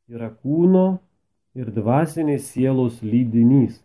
yra 0.08 0.30
kūno 0.30 1.00
ir 1.58 1.72
dvasinės 1.74 2.52
sielos 2.54 3.02
lydinys. 3.02 3.80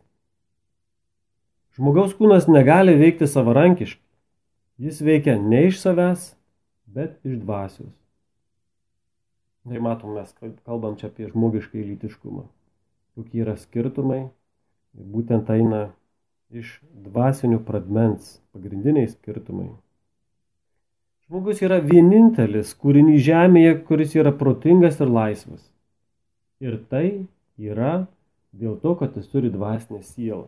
Žmogaus 1.79 2.15
kūnas 2.19 2.49
negali 2.51 2.97
veikti 2.99 3.29
savarankiškai. 3.31 4.05
Jis 4.79 5.01
veikia 5.03 5.35
ne 5.43 5.65
iš 5.69 5.81
savęs, 5.83 6.33
bet 6.87 7.19
iš 7.27 7.41
dvasios. 7.43 7.95
Tai 9.69 9.81
matom, 9.85 10.15
mes 10.15 10.31
kalbam 10.65 10.95
čia 10.97 11.11
apie 11.11 11.27
žmogiškai 11.29 11.83
lytiškumą. 11.83 12.45
Kokie 13.19 13.43
yra 13.43 13.57
skirtumai. 13.59 14.29
Ir 14.99 15.09
būtent 15.13 15.51
eina 15.53 15.89
iš 16.49 16.79
dvasinių 17.05 17.61
pradmens 17.65 18.39
pagrindiniai 18.57 19.09
skirtumai. 19.11 19.69
Žmogus 21.29 21.61
yra 21.61 21.77
vienintelis 21.85 22.71
kūrinys 22.81 23.21
žemėje, 23.27 23.75
kuris 23.85 24.15
yra 24.17 24.33
protingas 24.33 24.97
ir 25.03 25.11
laisvas. 25.13 25.61
Ir 26.65 26.79
tai 26.89 27.27
yra 27.61 28.07
dėl 28.57 28.79
to, 28.81 28.95
kad 28.97 29.17
jis 29.19 29.29
turi 29.29 29.53
dvasinę 29.53 30.01
sielą. 30.01 30.47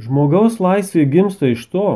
Žmogaus 0.00 0.56
laisvė 0.64 1.04
gimsta 1.12 1.50
iš 1.52 1.66
to, 1.68 1.88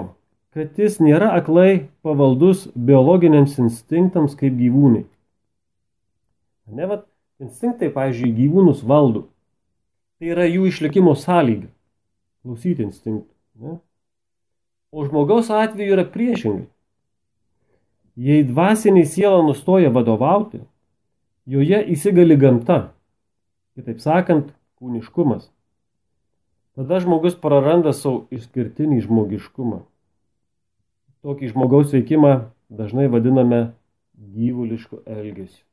kad 0.53 0.77
jis 0.77 0.99
nėra 1.01 1.31
aklai 1.39 1.89
pavaldus 2.05 2.67
biologiniams 2.77 3.57
instinktams 3.65 4.37
kaip 4.37 4.59
gyvūnai. 4.61 5.07
Ne, 6.77 6.85
vat, 6.91 7.07
instinktai, 7.41 7.89
pavyzdžiui, 7.95 8.35
gyvūnus 8.37 8.85
valdo. 8.85 9.25
Tai 10.21 10.35
yra 10.35 10.45
jų 10.49 10.69
išlikimo 10.69 11.17
sąlyga. 11.17 11.71
Klausyti 12.47 12.87
instinktų. 12.87 13.33
Ne? 13.59 13.79
O 14.95 15.05
žmogaus 15.07 15.51
atveju 15.51 15.97
yra 15.97 16.05
priešingai. 16.07 16.69
Jei 18.17 18.47
dvasiniai 18.49 19.09
siela 19.09 19.43
nustoja 19.45 19.91
vadovauti, 19.93 20.63
joje 21.45 21.83
įsigali 21.93 22.39
gamta. 22.41 22.79
Kitaip 23.77 24.01
sakant, 24.01 24.55
kūniškumas. 24.81 25.51
Tada 26.79 27.03
žmogus 27.03 27.37
praranda 27.41 27.93
savo 27.97 28.25
išskirtinį 28.33 29.03
žmogiškumą. 29.05 29.83
Tokį 31.27 31.53
žmogaus 31.53 31.93
veikimą 31.93 32.35
dažnai 32.73 33.11
vadiname 33.13 33.63
gyvulišku 34.17 35.03
elgesiu 35.05 35.67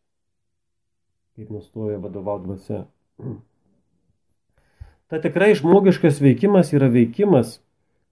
kaip 1.35 1.49
nustoja 1.49 1.97
vadovauti 1.97 2.45
dvasia. 2.45 2.85
Ta 5.13 5.20
tikrai 5.22 5.51
žmogiškas 5.53 6.17
veikimas 6.25 6.72
yra 6.74 6.88
veikimas, 6.89 7.60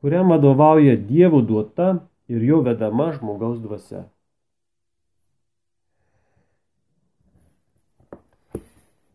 kuriam 0.05 0.29
vadovauja 0.29 0.93
Dievo 1.01 1.39
duota 1.41 1.95
ir 2.29 2.43
jo 2.45 2.59
vedama 2.61 3.07
žmogaus 3.15 3.55
dvasia. 3.63 4.03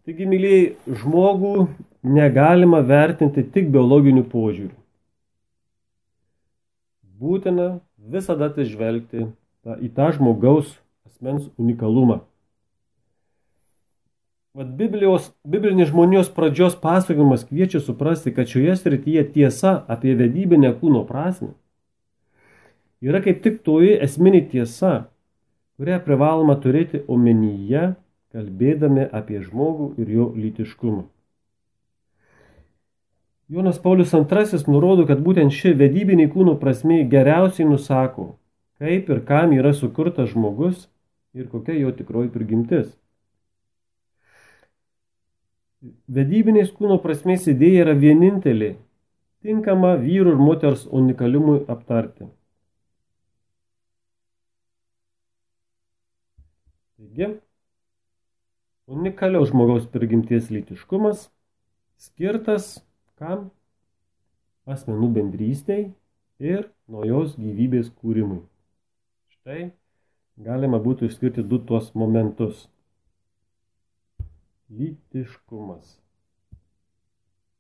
Taigi, 0.03 0.27
mylėjai, 0.27 0.67
žmogų 0.99 1.55
negalima 2.19 2.83
vertinti 2.91 3.47
tik 3.55 3.71
biologiniu 3.71 4.27
požiūriu. 4.35 4.75
Būtina 7.23 7.69
visada 8.03 8.51
atsižvelgti 8.51 9.29
į 9.79 9.95
tą 9.95 10.11
žmogaus 10.19 10.75
asmens 11.07 11.47
unikalumą. 11.55 12.25
Vat 14.57 14.71
Biblijos, 14.73 15.29
biblinis 15.45 15.91
žmonijos 15.91 16.31
pradžios 16.33 16.79
pasakojimas 16.81 17.45
kviečia 17.45 17.81
suprasti, 17.85 18.33
kad 18.33 18.49
šioje 18.49 18.77
srityje 18.81 19.25
tiesa 19.35 19.73
apie 19.93 20.15
vedybinę 20.17 20.73
kūno 20.81 21.05
prasme 21.05 21.53
yra 23.05 23.21
kaip 23.25 23.43
tik 23.45 23.61
toji 23.67 23.97
esminė 24.07 24.41
tiesa, 24.51 25.09
kurią 25.77 25.99
privaloma 26.05 26.57
turėti 26.63 27.03
omenyje, 27.13 27.93
kalbėdami 28.33 29.07
apie 29.13 29.43
žmogų 29.45 29.93
ir 30.01 30.11
jo 30.17 30.31
lytiškumą. 30.37 31.05
Jonas 33.53 33.79
Paulius 33.79 34.13
II 34.17 34.65
nurodo, 34.73 35.07
kad 35.07 35.21
būtent 35.23 35.55
ši 35.55 35.77
vedybinė 35.79 36.27
kūno 36.33 36.57
prasme 36.59 37.05
geriausiai 37.07 37.69
nusako, 37.69 38.33
kaip 38.81 39.11
ir 39.13 39.23
kam 39.29 39.53
yra 39.55 39.73
sukurtas 39.73 40.33
žmogus 40.33 40.89
ir 41.37 41.47
kokia 41.53 41.77
jo 41.79 41.93
tikroji 41.95 42.33
prigimtis. 42.33 42.89
Vedybinės 45.85 46.71
kūno 46.73 46.97
prasmės 47.03 47.45
idėja 47.53 47.85
yra 47.85 47.95
vienintelė, 48.01 48.73
tinkama 49.45 49.93
vyrų 50.01 50.33
ir 50.35 50.41
moters 50.41 50.87
unikaliumui 50.89 51.59
aptarti. 51.73 52.31
Taigi, 56.97 57.29
unikaliaus 58.89 59.53
žmogaus 59.53 59.85
prigimties 59.93 60.49
lytiškumas 60.51 61.29
skirtas 62.01 62.79
kam? 63.21 63.51
Asmenų 64.67 65.13
bendrystei 65.15 65.93
ir 66.43 66.65
naujos 66.91 67.37
gyvybės 67.39 67.93
kūrimui. 68.01 68.41
Štai 69.37 69.69
galima 70.43 70.81
būtų 70.83 71.07
išskirti 71.07 71.45
du 71.47 71.61
tuos 71.69 71.93
momentus 71.95 72.67
lytiškumas 74.71 75.97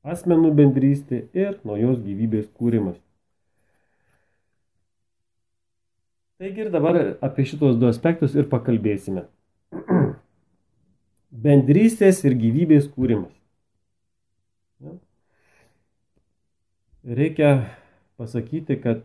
asmenų 0.07 0.53
bendrystė 0.55 1.25
ir 1.35 1.59
naujos 1.67 1.99
gyvybės 2.05 2.47
kūrimas. 2.55 2.99
Taigi 6.37 6.67
ir 6.67 6.71
dabar 6.71 6.99
apie 7.25 7.47
šitos 7.49 7.79
du 7.81 7.89
aspektus 7.89 8.37
ir 8.37 8.47
pakalbėsime. 8.53 9.25
Bendrystės 11.47 12.23
ir 12.29 12.37
gyvybės 12.39 12.91
kūrimas. 12.93 13.33
Reikia 17.07 17.51
pasakyti, 18.19 18.77
kad 18.83 19.05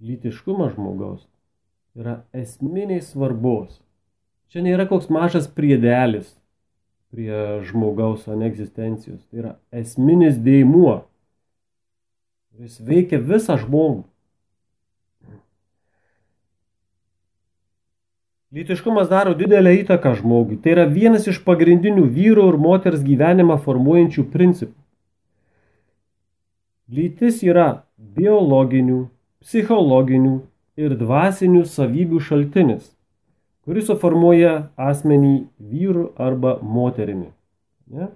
lytiškumas 0.00 0.72
žmogaus 0.74 1.26
yra 1.98 2.22
esminiai 2.32 3.02
svarbos. 3.04 3.76
Čia 4.48 4.64
nėra 4.64 4.88
koks 4.88 5.10
mažas 5.12 5.48
priedelis, 5.52 6.30
prie 7.12 7.62
žmogaus 7.64 8.28
ane 8.28 8.48
egzistencijos. 8.48 9.22
Tai 9.30 9.42
yra 9.42 9.54
esminis 9.72 10.38
dėimuo. 10.44 11.02
Jis 12.58 12.80
veikia 12.82 13.20
visą 13.22 13.58
žmogų. 13.60 14.04
Lytiškumas 18.52 19.10
daro 19.10 19.34
didelę 19.36 19.74
įtaką 19.82 20.14
žmogui. 20.18 20.56
Tai 20.56 20.72
yra 20.72 20.86
vienas 20.88 21.28
iš 21.28 21.42
pagrindinių 21.44 22.06
vyro 22.08 22.48
ir 22.48 22.56
moters 22.60 23.04
gyvenimą 23.04 23.58
formuojančių 23.64 24.24
principų. 24.32 24.74
Lytis 26.88 27.42
yra 27.44 27.84
biologinių, 28.16 29.02
psichologinių 29.44 30.38
ir 30.80 30.94
dvasinių 30.96 31.66
savybių 31.68 32.22
šaltinis 32.24 32.86
kuris 33.68 33.84
suformuoja 33.84 34.52
asmenį 34.80 35.34
vyru 35.60 36.06
arba 36.16 36.54
moterimi. 36.64 37.26
Ne? 37.92 38.06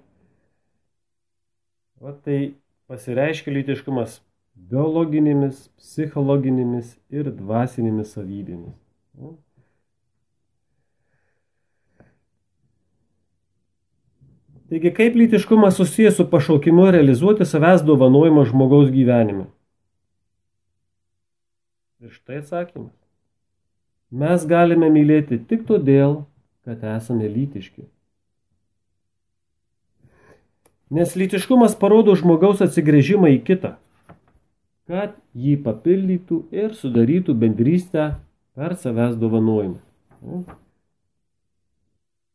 O 2.00 2.12
tai 2.16 2.54
pasireiškia 2.88 3.52
lytiškumas 3.58 4.22
biologinėmis, 4.72 5.66
psichologinėmis 5.76 6.94
ir 7.12 7.28
dvasinėmis 7.36 8.14
savybėmis. 8.16 8.78
Ne? 9.20 9.34
Taigi, 14.72 14.94
kaip 14.96 15.20
lytiškumas 15.20 15.76
susijęs 15.76 16.16
su 16.16 16.28
pašaukimu 16.32 16.88
realizuoti 16.96 17.44
savęs 17.44 17.84
dovanojimą 17.84 18.48
žmogaus 18.48 18.88
gyvenime? 18.96 19.50
Ir 22.00 22.16
štai 22.16 22.40
atsakymas. 22.40 23.01
Mes 24.12 24.44
galime 24.44 24.90
mylėti 24.92 25.38
tik 25.48 25.64
todėl, 25.68 26.22
kad 26.68 26.82
esame 26.84 27.30
lytiški. 27.32 27.86
Nes 30.92 31.14
lytiškumas 31.16 31.72
parodo 31.80 32.12
žmogaus 32.20 32.60
atsigrėžimą 32.60 33.30
į 33.32 33.38
kitą, 33.46 33.70
kad 34.90 35.14
jį 35.32 35.54
papildytų 35.64 36.42
ir 36.52 36.74
sudarytų 36.76 37.32
bendrystę 37.40 38.10
per 38.52 38.76
savęs 38.76 39.16
dovanojimą. 39.16 39.80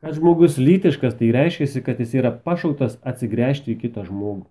Kad 0.01 0.17
žmogus 0.17 0.57
lytiškas, 0.57 1.13
tai 1.19 1.29
reiškia, 1.35 1.83
kad 1.85 2.01
jis 2.01 2.17
yra 2.17 2.33
pašauktas 2.33 2.97
atsigręžti 3.05 3.75
į 3.75 3.79
kitą 3.85 4.07
žmogų. 4.09 4.47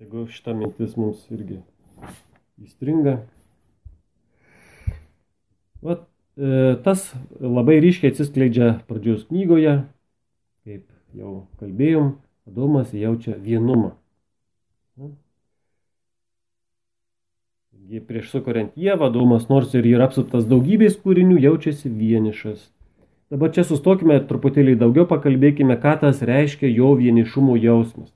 Jeigu 0.00 0.24
šita 0.32 0.56
mintis 0.56 0.96
mums 0.96 1.20
irgi 1.30 1.60
įstringa, 2.64 3.20
Vat, 5.82 6.04
e, 6.38 6.76
tas 6.84 7.08
labai 7.40 7.80
ryškiai 7.82 8.12
atsiskleidžia 8.12 8.68
pradžios 8.86 9.24
knygoje, 9.30 9.80
kaip 10.62 10.86
jau 11.18 11.42
kalbėjom, 11.58 12.14
Adomas 12.46 12.94
jaučia 12.94 13.36
vienumą. 13.38 13.92
Taigi 17.82 18.00
prieš 18.06 18.30
sukuriant 18.32 18.72
Jėvą, 18.78 19.10
Adomas 19.10 19.48
nors 19.50 19.74
ir 19.74 19.86
yra 19.90 20.06
apsuptas 20.08 20.46
daugybės 20.50 20.96
kūrinių, 21.02 21.36
jaučiasi 21.42 21.90
vienišas. 21.90 22.62
Dabar 23.32 23.50
čia 23.54 23.66
sustokime 23.66 24.20
truputėlį 24.28 24.78
daugiau, 24.80 25.06
pakalbėkime, 25.10 25.78
ką 25.82 25.98
tas 26.02 26.22
reiškia 26.22 26.70
jo 26.70 26.94
vienišumo 26.98 27.58
jausmas. 27.58 28.10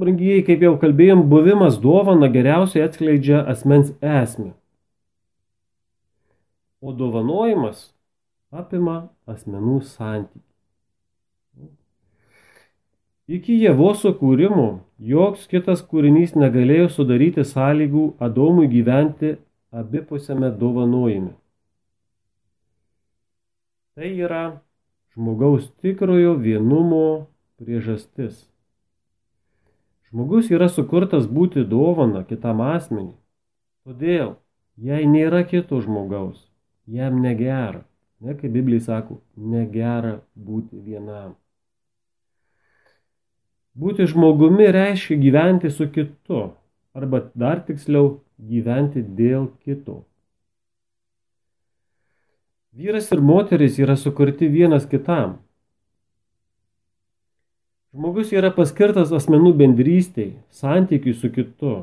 Brangiai, 0.00 0.42
kaip 0.46 0.64
jau 0.64 0.74
kalbėjom, 0.80 1.26
buvimas 1.30 1.78
dovana 1.82 2.30
geriausiai 2.32 2.86
atskleidžia 2.86 3.42
asmens 3.52 3.92
esmę. 4.00 4.52
O 6.80 6.94
dovanojimas 6.94 7.88
apima 8.54 9.08
asmenų 9.26 9.80
santykių. 9.84 10.44
Iki 13.28 13.58
Jėvos 13.60 13.98
sukūrimo 14.00 14.68
joks 15.04 15.42
kitas 15.50 15.82
kūrinys 15.84 16.30
negalėjo 16.32 16.86
sudaryti 16.94 17.42
sąlygų 17.44 18.04
Adomui 18.24 18.70
gyventi 18.72 19.34
abipusiame 19.68 20.48
dovanojime. 20.56 21.34
Tai 23.98 24.08
yra 24.24 24.44
žmogaus 25.12 25.66
tikrojo 25.82 26.38
vienumo 26.40 27.26
priežastis. 27.60 28.46
Žmogus 30.08 30.48
yra 30.48 30.70
sukurtas 30.72 31.26
būti 31.28 31.66
dovana 31.68 32.22
kitam 32.28 32.62
asmeniui. 32.64 33.16
Todėl, 33.84 34.36
jei 34.80 35.04
nėra 35.08 35.42
kito 35.48 35.80
žmogaus, 35.84 36.40
jam 36.86 37.20
negera. 37.24 37.84
Ne, 38.20 38.34
kaip 38.34 38.50
Biblija 38.50 38.82
sako, 38.82 39.20
negera 39.36 40.16
būti 40.34 40.80
vienam. 40.82 41.36
Būti 43.78 44.08
žmogumi 44.10 44.66
reiškia 44.74 45.20
gyventi 45.22 45.70
su 45.70 45.86
kitu, 45.92 46.48
arba 46.98 47.20
dar 47.38 47.60
tiksliau 47.66 48.16
gyventi 48.38 49.04
dėl 49.04 49.52
kito. 49.62 50.00
Vyras 52.74 53.12
ir 53.14 53.20
moteris 53.20 53.78
yra 53.78 53.94
sukurti 53.96 54.48
vienas 54.50 54.86
kitam. 54.86 55.38
Žmogus 57.96 58.34
yra 58.36 58.50
paskirtas 58.52 59.14
asmenų 59.16 59.54
bendrystėj, 59.56 60.34
santykiui 60.52 61.14
su 61.16 61.30
kitu. 61.32 61.76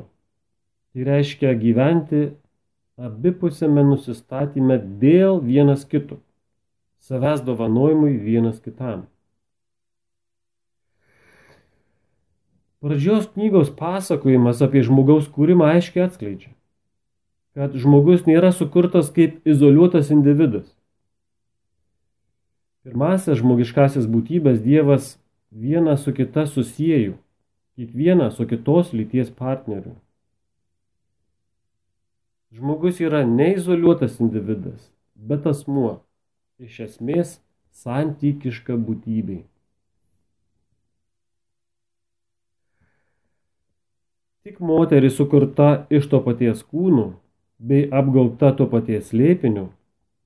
Tai 0.94 1.06
reiškia 1.08 1.50
gyventi 1.58 2.28
abipusėme 2.96 3.82
nusistatyme 3.88 4.78
dėl 5.02 5.40
vienas 5.42 5.82
kito, 5.84 6.20
savęs 7.02 7.42
dovanojimui 7.44 8.14
vienas 8.22 8.62
kitam. 8.62 9.08
Pradžios 12.86 13.26
knygos 13.34 13.74
pasakojimas 13.74 14.62
apie 14.62 14.86
žmogaus 14.86 15.26
kūrimą 15.34 15.72
aiškiai 15.74 16.06
atskleidžia, 16.06 16.54
kad 17.58 17.74
žmogus 17.74 18.28
nėra 18.30 18.54
sukurtas 18.54 19.10
kaip 19.10 19.42
izoliuotas 19.42 20.14
individas. 20.14 20.70
Pirmasis 22.86 23.40
žmogiškasis 23.42 24.06
būtybės 24.06 24.62
Dievas 24.62 25.16
vieną 25.52 25.96
su 25.96 26.12
kita 26.12 26.46
susijęjų, 26.46 27.14
kiekvieną 27.76 28.30
su 28.30 28.46
kitos 28.46 28.92
lyties 28.92 29.30
partneriu. 29.30 29.96
Žmogus 32.52 33.00
yra 33.00 33.24
neizoliuotas 33.26 34.20
individas, 34.20 34.80
bet 35.14 35.46
asmuo, 35.46 36.00
iš 36.58 36.80
esmės 36.86 37.36
santykiška 37.76 38.78
būtybė. 38.80 39.42
Tik 44.46 44.60
moteris 44.62 45.16
sukurta 45.18 45.86
iš 45.90 46.06
to 46.08 46.20
paties 46.22 46.62
kūnų 46.70 47.08
bei 47.58 47.88
apgaubta 48.00 48.52
to 48.56 48.68
paties 48.70 49.10
lėpiniu 49.10 49.66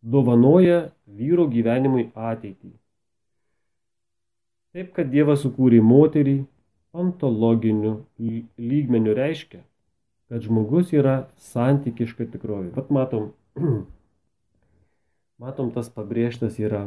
dovanoja 0.02 0.90
vyro 1.06 1.46
gyvenimui 1.48 2.10
ateitį. 2.14 2.74
Taip, 4.74 4.92
kad 4.94 5.10
Dievas 5.10 5.42
sukūrė 5.44 5.80
moterį 5.82 6.36
ontologiniu 6.94 7.94
lygmeniu 8.20 9.14
reiškia, 9.18 9.62
kad 10.30 10.46
žmogus 10.46 10.92
yra 10.94 11.16
santykiška 11.50 12.28
tikrovė. 12.34 12.70
Vat 12.76 12.92
matom, 12.94 13.32
matom 15.42 15.72
tas 15.74 15.90
pabrėžtas 15.94 16.60
yra 16.62 16.84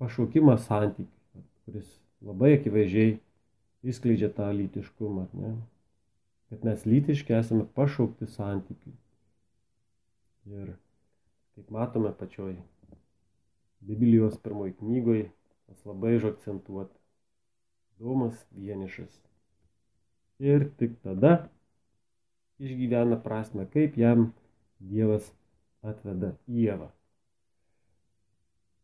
pašaukimas 0.00 0.66
santykių, 0.68 1.46
kuris 1.64 1.88
labai 2.20 2.58
akivaizdžiai 2.58 3.16
įskleidžia 3.86 4.28
tą 4.36 4.50
lytiškumą. 4.52 5.30
Ne? 5.40 5.56
kad 6.48 6.64
mes 6.64 6.86
lytiški 6.86 7.34
esame 7.34 7.66
pašaukti 7.74 8.26
santykiui. 8.30 8.94
Ir 10.46 10.74
kaip 11.56 11.70
matome 11.74 12.12
pačioj 12.18 12.54
Biblijos 13.86 14.38
pirmoji 14.42 14.76
knygoje, 14.78 15.30
tas 15.66 15.84
labai 15.84 16.16
žakcentuota. 16.22 16.94
Domas 17.98 18.36
vienišas. 18.52 19.12
Ir 20.38 20.66
tik 20.76 20.98
tada 21.00 21.48
išgyvena 22.60 23.16
prasme, 23.22 23.64
kaip 23.72 23.96
jam 23.96 24.32
Dievas 24.80 25.30
atveda 25.80 26.34
Dievą. 26.46 26.90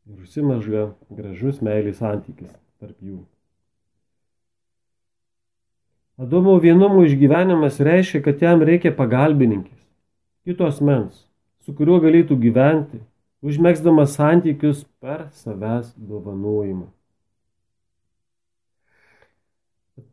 Ir 0.08 0.24
užsimažga 0.24 0.86
gražus 1.12 1.60
meilės 1.62 2.00
santykis 2.00 2.50
tarp 2.80 2.96
jų. 3.04 3.20
Adomo 6.22 6.56
vienumo 6.60 7.04
išgyvenimas 7.06 7.78
reiškia, 7.80 8.20
kad 8.24 8.42
jam 8.42 8.62
reikia 8.64 8.92
pagalbininkės, 8.96 9.80
kitos 10.46 10.80
mens, 10.84 11.24
su 11.64 11.72
kuriuo 11.74 12.00
galėtų 12.02 12.36
gyventi, 12.42 13.00
užmėgsdamas 13.42 14.16
santykius 14.16 14.85
per 15.02 15.28
savęs 15.35 15.92
dovanojimą. 15.96 16.88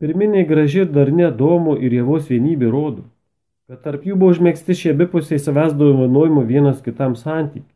Pirminiai 0.00 0.46
graži 0.48 0.84
ir 0.84 0.92
darni 0.92 1.24
Adomo 1.26 1.76
ir 1.76 1.92
Jėvos 1.94 2.28
vienybė 2.30 2.68
rodo, 2.72 3.04
kad 3.68 3.82
tarp 3.84 4.06
jų 4.08 4.16
buvo 4.20 4.34
užmėgsti 4.34 4.76
šie 4.76 4.94
abipusiai 4.94 5.40
savęs 5.40 5.74
dovanojimo 5.78 6.44
vienas 6.46 6.82
kitam 6.84 7.16
santykiai. 7.16 7.68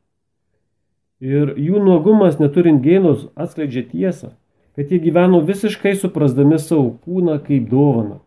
Ir 1.25 1.55
jų 1.57 1.81
nuogumas 1.81 2.40
neturint 2.40 2.83
gėnos 2.85 3.29
atskleidžia 3.38 3.85
tiesą, 3.88 4.33
kad 4.77 4.90
jie 4.90 4.99
gyveno 5.01 5.40
visiškai 5.47 5.95
suprasdami 5.97 6.59
savo 6.59 6.90
kūną 7.07 7.38
kaip 7.47 7.69
dovaną. 7.71 8.19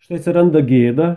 Štai 0.00 0.18
atsiranda 0.18 0.62
gėda, 0.66 1.10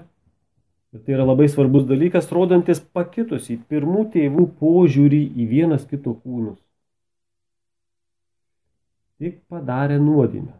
ir 0.93 1.01
tai 1.01 1.15
yra 1.15 1.25
labai 1.25 1.47
svarbus 1.49 1.88
dalykas, 1.89 2.29
rodantis 2.32 2.82
pakitusi 2.93 3.58
pirmų 3.69 4.06
tėvų 4.13 4.45
požiūrį 4.60 5.21
į 5.41 5.47
vienas 5.49 5.88
kito 5.89 6.13
kūnus. 6.13 6.60
Tik 9.21 9.39
padarė 9.49 9.97
nuodėmę. 10.03 10.53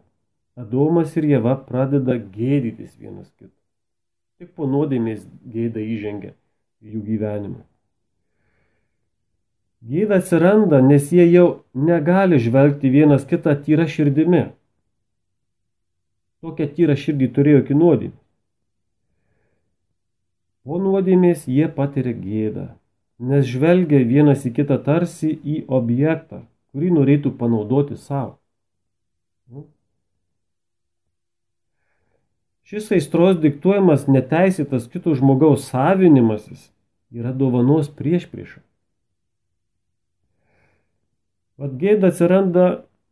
Adomas 0.58 1.14
ir 1.18 1.26
Jėva 1.26 1.54
pradeda 1.66 2.16
gėdytis 2.16 2.94
vienas 2.98 3.28
kito. 3.34 3.54
Tik 4.38 4.50
po 4.58 4.66
nuodėmės 4.70 5.22
gėda 5.50 5.82
įžengia 5.82 6.34
į 6.82 6.94
jų 6.94 7.04
gyvenimą. 7.06 7.62
Gėda 9.84 10.18
atsiranda, 10.22 10.80
nes 10.80 11.10
jie 11.12 11.26
jau 11.28 11.46
negali 11.76 12.38
žvelgti 12.40 12.90
vienas 12.90 13.26
kitą 13.28 13.52
tyra 13.66 13.84
širdimi. 13.90 14.46
Tokią 16.40 16.70
tyrą 16.78 16.96
širdį 16.98 17.28
turėjo 17.36 17.64
iki 17.64 17.76
nuodėmės. 17.76 18.23
Po 20.64 20.78
nuodėmės 20.80 21.44
jie 21.44 21.66
patiria 21.68 22.14
gėdą, 22.16 22.70
nes 23.20 23.44
žvelgia 23.50 24.00
vienas 24.08 24.46
į 24.48 24.54
kitą 24.56 24.78
tarsi 24.86 25.34
į 25.34 25.58
objektą, 25.68 26.40
kurį 26.72 26.92
norėtų 26.96 27.34
panaudoti 27.40 27.98
savo. 28.00 28.38
Šis 32.64 32.88
aistros 32.96 33.36
diktuojamas 33.42 34.06
neteisėtas 34.08 34.86
kito 34.88 35.12
žmogaus 35.12 35.66
savinimasis 35.68 36.70
yra 37.12 37.34
dovanos 37.36 37.90
prieš 37.92 38.24
priešą. 38.32 38.62
Vat 41.60 41.74
gėda 41.78 42.08
atsiranda, 42.10 42.64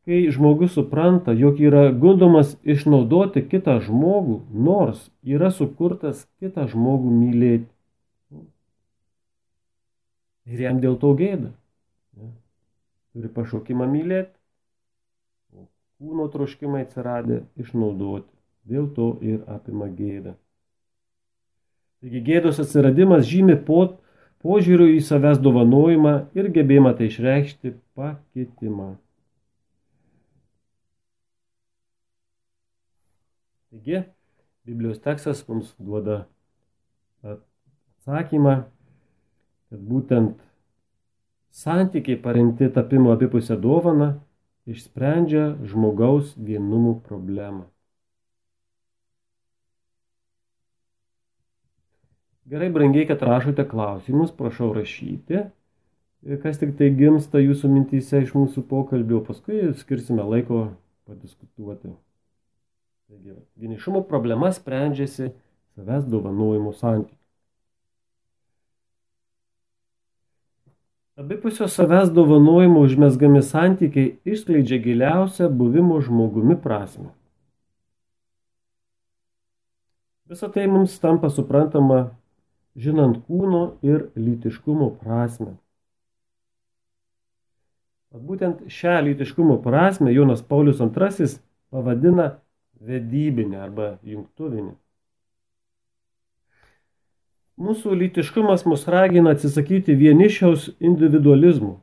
kai 0.06 0.30
žmogus 0.34 0.74
supranta, 0.74 1.32
jog 1.32 1.60
yra 1.62 1.90
gundomas 1.94 2.56
išnaudoti 2.66 3.44
kitą 3.46 3.78
žmogų, 3.86 4.40
nors 4.50 5.04
yra 5.22 5.52
sukurtas 5.54 6.26
kitą 6.42 6.66
žmogų 6.70 7.12
mylėti. 7.20 7.68
Ir 10.50 10.64
jam 10.66 10.80
dėl 10.82 10.98
to 10.98 11.12
gėda. 11.18 11.52
Turi 13.12 13.28
pašaukimą 13.30 13.86
mylėti, 13.92 14.32
o 15.54 15.68
kūno 16.00 16.26
troškimai 16.32 16.82
atsiradė 16.86 17.42
išnaudoti. 17.62 18.30
Dėl 18.66 18.88
to 18.94 19.16
ir 19.22 19.42
apima 19.50 19.88
gėdą. 19.90 20.34
Taigi 22.02 22.22
gėdos 22.26 22.58
atsiradimas 22.62 23.26
žymi 23.28 23.54
pot 23.66 24.00
požiūriu 24.42 24.88
į 24.96 25.00
savęs 25.06 25.38
dovanojimą 25.42 26.14
ir 26.34 26.50
gebėjimą 26.54 26.94
tai 26.98 27.10
išreikšti 27.10 27.76
pakitimą. 27.94 28.96
Taigi, 33.72 34.02
Biblijos 34.68 35.00
tekstas 35.00 35.38
mums 35.48 35.70
duoda 35.80 36.26
atsakymą, 37.24 38.52
kad 39.72 39.86
būtent 39.88 40.42
santykiai 41.56 42.18
paremti 42.20 42.68
tapimo 42.74 43.14
abipusę 43.16 43.56
dovaną 43.56 44.10
išsprendžia 44.68 45.46
žmogaus 45.72 46.34
vienumų 46.36 46.98
problemą. 47.08 47.64
Gerai, 52.52 52.68
brangiai, 52.76 53.08
kad 53.08 53.24
rašote 53.24 53.64
klausimus, 53.72 54.36
prašau 54.36 54.74
rašyti. 54.76 55.46
Kas 56.44 56.60
tik 56.60 56.76
tai 56.76 56.92
gimsta 56.92 57.40
jūsų 57.40 57.72
mintyse 57.72 58.20
iš 58.20 58.36
mūsų 58.36 58.68
pokalbio, 58.68 59.24
paskui 59.24 59.64
skirsime 59.80 60.28
laiko 60.28 60.66
padiskutuoti. 61.08 61.96
Taigi, 63.12 63.34
vienišumo 63.56 64.00
problema 64.08 64.52
sprendžiasi 64.52 65.30
savęs 65.76 66.04
dovanojimo 66.08 66.72
santykiu. 66.72 67.16
Abipusio 71.16 71.68
savęs 71.68 72.08
dovanojimo 72.08 72.80
užmesgami 72.80 73.42
santykiai 73.42 74.14
išskleidžia 74.24 74.78
giliausią 74.80 75.50
buvimo 75.52 75.98
žmogumi 76.00 76.56
prasme. 76.56 77.10
Visą 80.32 80.48
tai 80.54 80.64
mums 80.72 80.96
tampa 81.02 81.28
suprantama 81.28 81.98
žinant 82.76 83.18
kūno 83.28 83.60
ir 83.84 84.06
lytiškumo 84.16 84.88
prasme. 85.02 85.52
Būtent 88.12 88.64
šią 88.72 89.02
lytiškumo 89.10 89.58
prasme 89.60 90.16
Jonas 90.16 90.40
Paulius 90.40 90.80
II 90.80 91.28
pavadina 91.68 92.30
vedybinė 92.82 93.60
arba 93.62 93.96
jungtuvinė. 94.06 94.74
Mūsų 97.62 97.94
lytiškumas 98.00 98.64
mus 98.66 98.88
ragina 98.90 99.34
atsisakyti 99.36 99.94
vienišiaus 99.94 100.70
individualizmų 100.82 101.76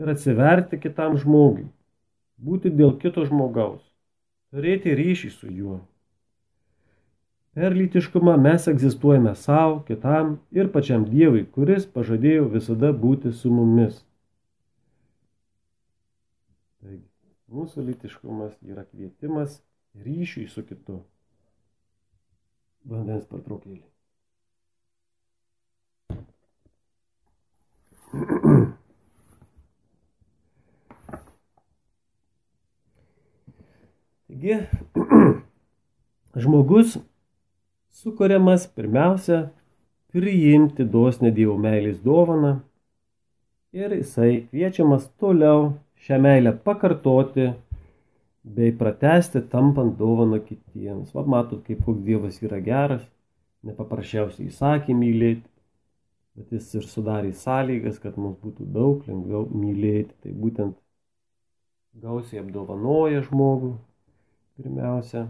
ir 0.00 0.10
atsiverti 0.14 0.78
kitam 0.80 1.18
žmogui, 1.20 1.66
būti 2.38 2.70
dėl 2.72 2.94
kito 3.02 3.26
žmogaus, 3.26 3.82
turėti 4.54 4.94
ryšį 4.96 5.30
su 5.34 5.50
juo. 5.50 5.78
Per 7.58 7.74
lytiškumą 7.74 8.36
mes 8.38 8.68
egzistuojame 8.70 9.34
savo, 9.34 9.80
kitam 9.88 10.36
ir 10.54 10.70
pačiam 10.70 11.04
Dievui, 11.10 11.42
kuris 11.56 11.88
pažadėjo 11.90 12.46
visada 12.52 12.92
būti 12.94 13.32
su 13.34 13.50
mumis. 13.50 13.98
Taigi, 16.78 17.02
mūsų 17.50 17.88
lytiškumas 17.88 18.54
yra 18.62 18.86
kvietimas 18.86 19.58
ryšiui 20.04 20.48
su 20.48 20.64
kitu. 20.66 21.02
Vandens 22.88 23.26
pertraukėlį. 23.28 23.84
Taigi, 34.28 34.56
žmogus 36.36 36.96
sukuriamas 37.90 38.66
pirmiausia 38.76 39.38
priimti 40.12 40.86
dosnę 40.88 41.32
Dievo 41.34 41.56
meilės 41.60 41.98
dovaną 42.04 42.52
ir 43.76 43.92
jisai 43.98 44.46
kviečiamas 44.48 45.08
toliau 45.20 45.72
šią 46.06 46.20
meilę 46.24 46.52
pakartoti 46.64 47.48
bei 48.56 48.72
pratesti 48.72 49.42
tampant 49.52 49.96
dovaną 49.98 50.40
kitiems. 50.44 51.12
Va 51.16 51.24
matot, 51.34 51.62
kaip 51.66 51.84
koks 51.84 52.02
Dievas 52.06 52.40
yra 52.44 52.60
geras, 52.64 53.04
nepaprasčiausiai 53.66 54.48
įsakė 54.48 54.96
mylėti, 54.96 55.46
bet 56.38 56.54
jis 56.54 56.72
ir 56.78 56.88
sudarė 56.88 57.34
sąlygas, 57.36 58.00
kad 58.02 58.16
mums 58.16 58.38
būtų 58.42 58.68
daug 58.74 59.06
lengviau 59.10 59.46
mylėti. 59.52 60.16
Tai 60.24 60.34
būtent 60.44 60.76
gausiai 61.98 62.42
apdovanoja 62.44 63.24
žmogų 63.28 63.74
pirmiausia, 64.58 65.28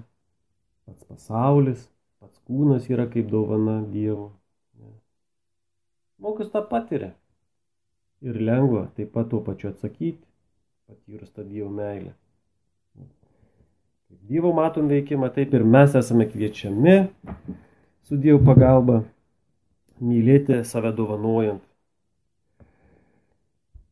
pats 0.88 1.04
pasaulis, 1.08 1.88
Pats 2.18 2.38
kūnas 2.50 2.86
yra 2.90 3.06
kaip 3.10 3.28
dovana 3.30 3.76
Dievo. 3.94 4.24
Žmogus 6.18 6.48
tą 6.54 6.64
patiria. 6.70 7.12
Ir 8.26 8.40
lengva 8.48 8.88
taip 8.96 9.12
pat 9.14 9.28
tuo 9.30 9.38
pačiu 9.46 9.68
atsakyti, 9.70 10.24
patyrus 10.90 11.30
tą 11.36 11.44
Dievo 11.46 11.68
meilę. 11.76 12.16
Kaip 14.08 14.32
Dievo 14.32 14.52
matom 14.56 14.88
veikimą, 14.90 15.30
taip 15.36 15.54
ir 15.54 15.64
mes 15.64 15.96
esame 16.00 16.28
kviečiami 16.28 16.98
su 18.08 18.16
Dievo 18.16 18.42
pagalba 18.44 19.02
mylėti 20.00 20.62
save 20.64 20.92
dovanojant. 20.96 21.64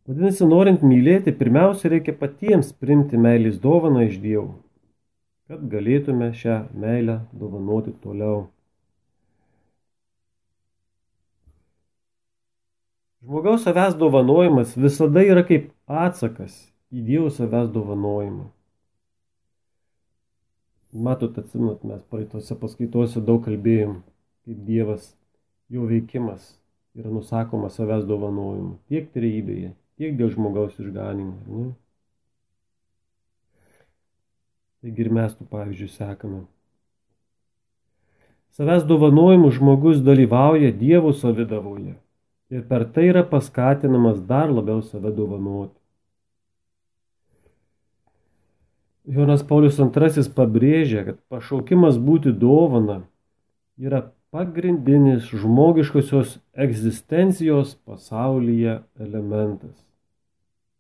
Vadinasi, 0.07 0.47
norint 0.47 0.85
mylėti, 0.87 1.35
pirmiausia 1.35 1.91
reikia 1.97 2.15
patiems 2.15 2.71
primti 2.73 3.19
meilės 3.19 3.59
dovaną 3.59 4.07
iš 4.07 4.21
Dievo 4.23 4.55
kad 5.47 5.63
galėtume 5.71 6.33
šią 6.35 6.57
meilę 6.75 7.21
dovanoti 7.39 7.93
toliau. 8.03 8.49
Žmogaus 13.23 13.63
savęs 13.67 13.95
dovanojimas 13.99 14.75
visada 14.79 15.23
yra 15.23 15.45
kaip 15.47 15.71
atsakas 15.87 16.59
į 16.91 17.05
Dievo 17.07 17.31
savęs 17.31 17.71
dovanojimą. 17.75 18.49
Matot, 20.97 21.39
atsimot, 21.39 21.83
mes 21.85 22.03
praeitose 22.09 22.57
paskaitose 22.57 23.21
daug 23.21 23.43
kalbėjom, 23.45 23.99
kaip 24.47 24.61
Dievas, 24.65 25.11
jo 25.69 25.85
veikimas 25.91 26.55
yra 26.97 27.11
nusakomas 27.13 27.77
savęs 27.77 28.07
dovanojimu. 28.09 28.79
Tiek 28.89 29.11
trejybėje, 29.13 29.75
tiek 30.01 30.17
dėl 30.17 30.33
žmogaus 30.33 30.79
išganimo. 30.81 31.75
Taigi 34.81 35.05
ir 35.05 35.13
mes 35.13 35.37
tų 35.37 35.49
pavyzdžių 35.53 35.89
sekame. 35.93 36.43
Savęs 38.57 38.87
dovanojimu 38.89 39.53
žmogus 39.53 40.01
dalyvauja 40.01 40.73
Dievo 40.73 41.13
savidavoje 41.13 41.99
ir 42.49 42.63
per 42.71 42.87
tai 42.89 43.11
yra 43.11 43.25
paskatinamas 43.27 44.23
dar 44.31 44.49
labiau 44.49 44.81
save 44.81 45.13
dovanoti. 45.13 45.77
Jonas 49.07 49.45
Paulius 49.47 49.79
II 49.79 50.27
pabrėžia, 50.35 51.05
kad 51.07 51.19
pašaukimas 51.31 51.99
būti 52.03 52.33
dovana 52.35 53.05
yra 53.79 54.03
pagrindinis 54.35 55.29
žmogiškosios 55.31 56.39
egzistencijos 56.67 57.77
pasaulyje 57.87 58.81
elementas. 58.99 59.77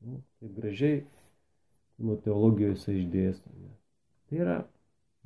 Nu, 0.03 0.19
taip 0.41 0.57
gražiai 0.59 1.05
nuo 2.03 2.17
teologijos 2.25 2.89
išdėstome. 2.91 3.71
Tai 4.27 4.41
yra 4.43 4.57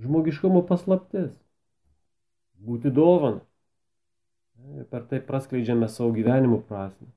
žmogiškumo 0.05 0.63
paslaptis. 0.69 1.33
Būti 2.61 2.93
dovana. 2.93 3.41
Per 4.93 5.09
tai 5.09 5.23
praskleidžiame 5.25 5.89
savo 5.89 6.13
gyvenimo 6.13 6.61
prasme. 6.69 7.09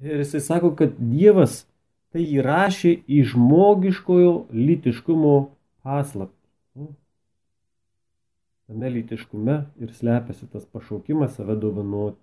Ir 0.00 0.20
jisai 0.20 0.42
sako, 0.44 0.74
kad 0.76 0.96
Dievas 0.98 1.64
tai 2.12 2.24
įrašė 2.36 2.92
į 3.08 3.22
žmogiškojo 3.32 4.32
lytiškumo 4.52 5.34
paslaptį. 5.84 6.88
Tame 8.66 8.92
lytiškume 8.92 9.56
ir 9.80 9.92
slepiasi 9.94 10.48
tas 10.52 10.64
pašaukimas 10.68 11.36
save 11.38 11.56
dovanoti. 11.62 12.20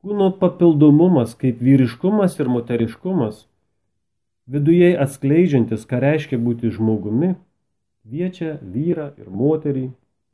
Kūno 0.00 0.30
papildomumas 0.40 1.34
kaip 1.40 1.60
vyriškumas 1.60 2.38
ir 2.40 2.48
moteriškumas 2.48 3.44
viduje 4.50 4.94
atskleidžiantis, 4.98 5.86
ką 5.86 6.00
reiškia 6.02 6.38
būti 6.40 6.70
žmogumi, 6.74 7.34
kviečia 8.04 8.56
vyrą 8.62 9.10
ir 9.20 9.28
moterį 9.30 9.90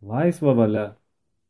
laisvą 0.07 0.55
valią 0.57 0.87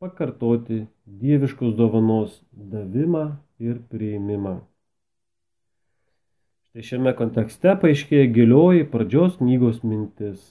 pakartoti 0.02 0.86
dieviškos 1.06 1.76
dovanos 1.78 2.40
davimą 2.52 3.36
ir 3.62 3.78
priimimą. 3.90 4.58
Štai 6.70 6.86
šiame 6.90 7.14
kontekste 7.16 7.76
paaiškėja 7.82 8.30
gilioji 8.36 8.88
pradžios 8.92 9.38
knygos 9.40 9.82
mintis. 9.86 10.42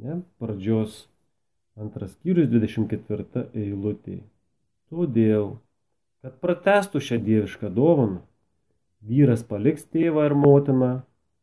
Ne, 0.00 0.20
pradžios 0.40 1.06
antras 1.80 2.12
skyrius 2.16 2.50
24 2.52 3.46
eilutė. 3.56 4.20
Todėl, 4.90 5.54
kad 6.20 6.36
pratestų 6.42 7.00
šią 7.04 7.20
dievišką 7.24 7.70
dovaną, 7.72 8.20
Vyras 9.00 9.42
paliks 9.48 9.86
tėvą 9.88 10.26
ir 10.28 10.34
motiną 10.36 10.90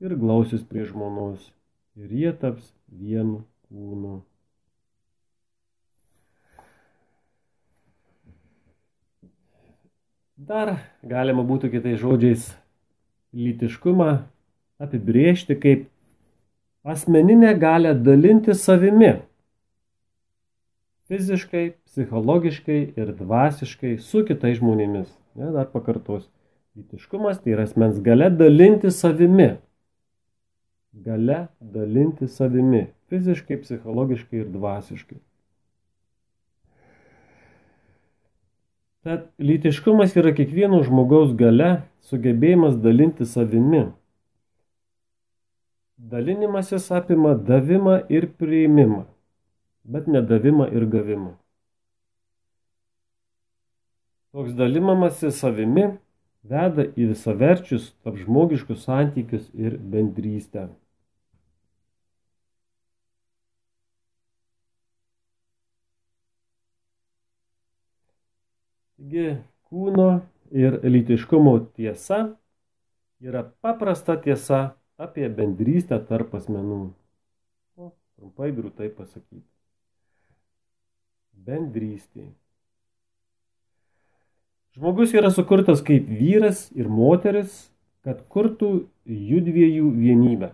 ir 0.06 0.14
glausis 0.22 0.62
prie 0.62 0.84
žmonos, 0.86 1.42
ir 1.98 2.12
jie 2.14 2.34
taps 2.38 2.68
vienu 2.94 3.40
kūnu. 3.66 4.20
Dar 10.38 10.76
galima 11.02 11.42
būtų 11.42 11.72
kitais 11.74 11.98
žodžiais 11.98 12.52
lytiškumą 13.34 14.10
apibriežti 14.78 15.56
kaip 15.58 15.88
asmeninę 16.86 17.56
galę 17.58 17.96
dalinti 17.98 18.54
savimi. 18.54 19.16
Fiziškai, 21.10 21.64
psichologiškai 21.90 22.78
ir 23.00 23.14
dvasiškai 23.18 23.96
su 23.98 24.22
kitais 24.28 24.60
žmonėmis. 24.60 25.10
Ne, 25.40 25.50
dar 25.56 25.72
pakartosiu. 25.74 26.30
Lytiškumas 26.78 27.42
tai 27.42 27.56
yra 27.56 27.66
asmens 27.66 27.98
gale 28.06 28.30
dalinti 28.30 28.94
savimi. 28.94 29.56
gale 30.94 31.48
dalinti 31.62 32.28
savimi- 32.28 32.88
fiziškai, 33.10 33.58
psichologiškai 33.58 34.40
ir 34.40 34.46
dvasiškai. 34.54 35.18
Tad 39.08 39.22
lytiškumas 39.40 40.18
yra 40.20 40.34
kiekvieno 40.36 40.82
žmogaus 40.84 41.30
gale 41.40 41.68
sugebėjimas 42.10 42.74
dalinti 42.84 43.24
savimi. 43.24 43.86
Dalinimasis 46.14 46.90
apima 46.98 47.32
davimą 47.50 47.94
ir 48.12 48.28
priimimą, 48.42 49.06
bet 49.94 50.10
nedavimą 50.12 50.68
ir 50.76 50.88
gavimą. 50.92 51.32
Toks 54.36 54.52
dalimamasis 54.60 55.40
savimi 55.40 55.86
veda 56.44 56.90
į 56.92 57.08
visaverčius 57.14 57.94
tarp 58.04 58.20
žmogiškus 58.26 58.84
santykius 58.90 59.48
ir 59.56 59.80
bendrystę. 59.96 60.68
Taigi 69.08 69.38
kūno 69.72 70.08
ir 70.52 70.82
lytiškumo 70.84 71.54
tiesa 71.78 72.18
yra 73.24 73.46
paprasta 73.64 74.18
tiesa 74.20 74.76
apie 75.00 75.30
bendrystę 75.32 75.96
tarp 76.10 76.34
asmenų. 76.36 76.80
O, 77.80 77.94
trumpai 78.18 78.52
grūtai 78.52 78.90
pasakyti. 78.92 79.46
Bendrystė. 81.48 82.28
Žmogus 84.76 85.16
yra 85.16 85.32
sukurtas 85.32 85.80
kaip 85.88 86.12
vyras 86.12 86.68
ir 86.76 86.92
moteris, 86.92 87.70
kad 88.04 88.20
kurtų 88.28 88.90
judviejų 89.08 89.88
vienybę. 89.96 90.52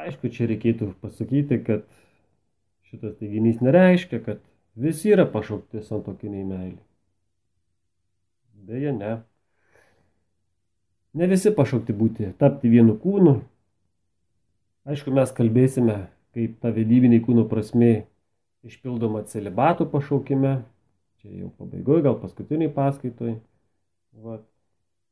Aišku, 0.00 0.32
čia 0.32 0.48
reikėtų 0.48 0.94
pasakyti, 1.04 1.60
kad 1.66 1.84
šitas 2.88 3.18
teiginys 3.20 3.60
nereiškia, 3.60 4.24
kad 4.24 4.46
visi 4.76 5.10
yra 5.14 5.26
pašaukti 5.30 5.82
santokiniai 5.86 6.46
meilį. 6.46 6.78
Deja, 8.70 8.92
ne. 8.94 9.16
Ne 11.16 11.26
visi 11.30 11.50
pašaukti 11.54 11.96
būti, 11.96 12.30
tapti 12.38 12.70
vienu 12.70 12.94
kūnu. 13.00 13.40
Aišku, 14.90 15.10
mes 15.14 15.32
kalbėsime, 15.34 15.96
kaip 16.36 16.60
ta 16.62 16.70
vedybiniai 16.74 17.22
kūno 17.24 17.46
prasme 17.50 18.04
išpildoma 18.66 19.24
celibato 19.26 19.86
pašaukime, 19.90 20.60
čia 21.20 21.42
jau 21.42 21.50
pabaigoje, 21.58 22.04
gal 22.06 22.16
paskutiniai 22.20 22.70
paskaitoj. 22.74 23.38
Va. 24.22 24.40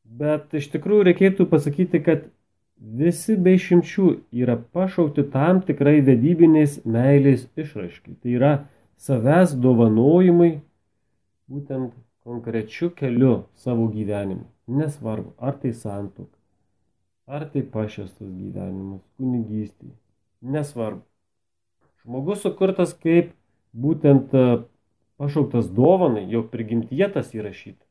Bet 0.08 0.54
iš 0.56 0.70
tikrųjų 0.72 1.10
reikėtų 1.10 1.48
pasakyti, 1.50 2.00
kad 2.04 2.28
visi 2.78 3.36
be 3.36 3.56
išimčių 3.58 4.08
yra 4.40 4.56
pašaukti 4.74 5.26
tam 5.32 5.60
tikrai 5.66 5.98
vedybinės 6.04 6.80
meilės 6.86 7.44
išraiškai. 7.58 8.16
Tai 8.22 8.34
yra 8.38 8.52
savęs 8.98 9.54
dovanojimai 9.62 10.58
būtent 11.48 11.94
konkrečiu 12.26 12.90
keliu 12.90 13.44
savo 13.54 13.88
gyvenimu. 13.92 14.44
Nesvarbu, 14.68 15.32
ar 15.38 15.56
tai 15.62 15.72
santuk, 15.72 16.28
ar 17.26 17.46
tai 17.48 17.62
pašestas 17.62 18.28
gyvenimas, 18.28 19.00
kunigystė. 19.16 19.94
Nesvarbu. 20.42 21.00
Žmogus 22.04 22.42
sukurtas 22.44 22.92
kaip 22.92 23.32
būtent 23.72 24.34
pašauktas 25.18 25.70
dovanai, 25.74 26.26
jau 26.30 26.44
prigimtyje 26.52 27.08
tas 27.14 27.32
įrašyta. 27.34 27.82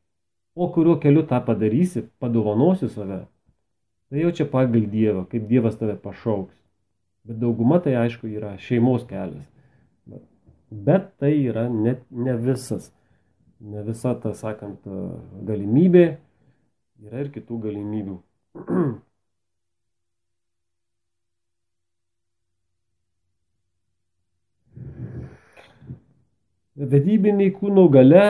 O 0.58 0.70
kuriuo 0.74 0.96
keliu 1.02 1.22
tą 1.26 1.38
padarysi, 1.44 2.06
padovanosi 2.18 2.88
save, 2.90 3.24
tai 4.10 4.24
jau 4.24 4.32
čia 4.34 4.46
pagal 4.48 4.88
Dievą, 4.90 5.26
kaip 5.30 5.44
Dievas 5.50 5.76
tave 5.78 5.94
pašauks. 6.02 6.54
Bet 7.28 7.38
dauguma 7.42 7.78
tai 7.84 7.98
aišku 8.00 8.30
yra 8.30 8.56
šeimos 8.62 9.04
kelias. 9.06 9.46
Bet, 10.70 11.12
tai 11.18 11.32
yra 11.48 11.68
ne, 11.72 11.96
ne 12.10 12.36
visas, 12.36 12.90
ne 13.60 13.82
visa 13.86 14.14
ta, 14.20 14.34
sakant, 14.36 14.84
galimybė, 15.48 16.06
yra 17.08 17.24
ir 17.24 17.30
kitų 17.32 17.60
galimybių. 17.66 18.18
vedybiniai 26.78 27.50
kūno 27.54 27.88
gale 27.90 28.24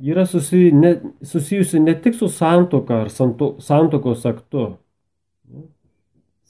yra 0.00 0.24
susi, 0.26 0.70
ne, 0.72 0.94
susijusi 1.22 1.80
ne 1.80 1.94
tik 2.00 2.16
su 2.16 2.28
santoka 2.32 3.02
ar 3.04 3.10
santo, 3.12 3.54
santokos 3.60 4.24
aktu. 4.26 4.70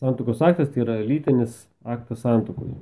Santokos 0.01 0.41
aktas 0.43 0.71
tai 0.73 0.85
yra 0.85 1.01
lytinis 1.05 1.67
aktas 1.85 2.23
santokoje. 2.23 2.79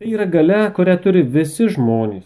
Tai 0.00 0.08
yra 0.08 0.24
gale, 0.24 0.58
kurią 0.72 0.94
turi 1.04 1.20
visi 1.28 1.66
žmonės, 1.68 2.24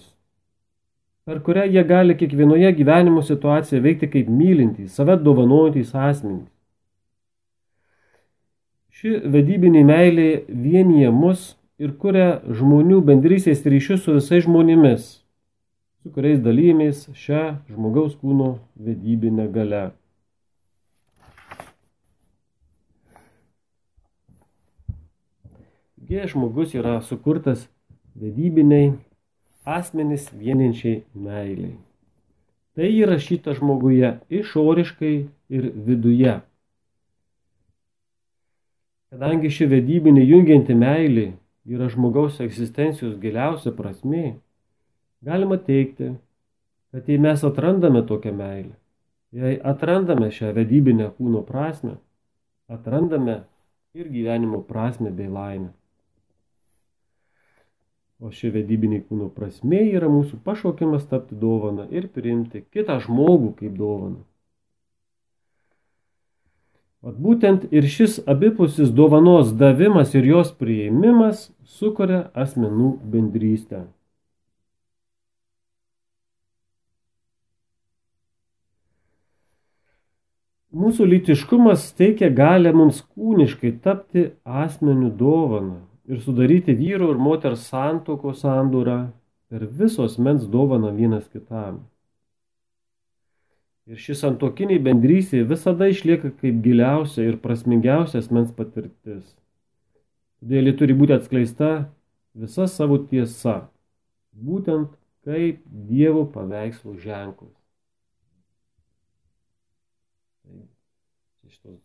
per 1.26 1.40
kurią 1.42 1.64
jie 1.74 1.82
gali 1.88 2.14
kiekvienoje 2.14 2.68
gyvenimo 2.78 3.24
situacijoje 3.26 3.80
veikti 3.82 4.08
kaip 4.12 4.28
mylintys, 4.30 4.92
save 4.94 5.16
dovanojantys 5.18 5.90
asmenys. 5.98 6.52
Ši 8.94 9.16
vedybinė 9.34 9.82
meilė 9.88 10.28
vienyje 10.46 11.10
mus 11.16 11.42
ir 11.82 11.96
kuria 11.98 12.28
žmonių 12.60 13.00
bendrysės 13.10 13.66
ryšius 13.66 14.06
su 14.06 14.14
visais 14.20 14.46
žmonėmis, 14.46 15.10
su 15.98 16.14
kuriais 16.14 16.38
dalymės 16.46 17.08
šią 17.26 17.42
žmogaus 17.74 18.14
kūno 18.22 18.52
vedybinę 18.78 19.50
galę. 19.50 19.88
Taigi 26.04 26.28
žmogus 26.28 26.74
yra 26.74 27.00
sukurtas 27.00 27.68
vedybiniai 28.20 28.92
asmenys 29.64 30.26
vieninčiai 30.36 31.04
meiliai. 31.16 31.78
Tai 32.76 32.88
įrašyta 32.92 33.54
žmoguje 33.56 34.10
išoriškai 34.28 35.14
ir 35.48 35.68
viduje. 35.86 36.34
Kadangi 39.08 39.48
ši 39.48 39.68
vedybinė 39.70 40.26
jungianti 40.28 40.76
meilė 40.76 41.24
yra 41.64 41.88
žmogaus 41.88 42.36
egzistencijos 42.44 43.14
giliausia 43.22 43.72
prasmė, 43.72 44.34
galima 45.24 45.56
teikti, 45.56 46.10
kad 46.92 47.08
jei 47.08 47.16
mes 47.16 47.46
atrandame 47.48 48.02
tokią 48.04 48.34
meilę, 48.36 48.74
jei 49.32 49.56
atrandame 49.72 50.28
šią 50.34 50.52
vedybinę 50.58 51.08
kūno 51.16 51.40
prasme, 51.48 51.96
atrandame 52.68 53.38
ir 53.96 54.12
gyvenimo 54.12 54.60
prasme 54.68 55.14
bei 55.14 55.32
laimę. 55.32 55.72
O 58.24 58.30
ši 58.32 58.48
vedybinė 58.54 59.02
kūno 59.04 59.26
prasme 59.36 59.82
yra 59.84 60.08
mūsų 60.08 60.38
pašaukimas 60.46 61.02
tapti 61.10 61.36
dovana 61.36 61.84
ir 61.92 62.06
priimti 62.08 62.62
kitą 62.72 62.96
žmogų 63.04 63.50
kaip 63.58 63.74
dovaną. 63.76 64.22
Vat 67.04 67.18
būtent 67.20 67.66
ir 67.68 67.84
šis 67.84 68.16
abipusis 68.34 68.94
dovanos 68.96 69.52
davimas 69.60 70.16
ir 70.16 70.24
jos 70.30 70.54
priėmimas 70.56 71.50
sukuria 71.68 72.22
asmenų 72.32 72.94
bendrystę. 73.12 73.84
Mūsų 80.72 81.12
lytiškumas 81.12 81.90
teikia 81.98 82.32
galę 82.32 82.72
mums 82.72 83.04
kūniškai 83.04 83.76
tapti 83.84 84.30
asmenių 84.64 85.12
dovaną 85.20 85.82
ir 86.08 86.20
sudaryti 86.20 86.74
vyro 86.76 87.10
ir 87.14 87.20
moters 87.20 87.66
santoko 87.70 88.34
sandūrą 88.36 88.98
per 89.48 89.66
visos 89.80 90.18
mens 90.18 90.46
dovaną 90.50 90.92
vienas 90.96 91.26
kitam. 91.32 91.82
Ir 93.84 94.00
ši 94.00 94.16
santokinė 94.16 94.78
bendrystė 94.84 95.42
visada 95.48 95.90
išlieka 95.92 96.30
kaip 96.40 96.60
giliausia 96.64 97.26
ir 97.28 97.36
prasmingiausia 97.40 98.22
asmens 98.24 98.52
patirtis. 98.56 99.24
Todėl 100.40 100.70
ji 100.70 100.76
turi 100.80 100.96
būti 100.96 101.16
atskleista 101.16 101.70
visa 102.34 102.66
savo 102.68 102.98
tiesa, 103.10 103.68
būtent 104.32 104.96
kaip 105.24 105.60
Dievo 105.88 106.24
paveikslų 106.32 106.96
ženklus. 107.00 107.52
Šitos 111.48 111.78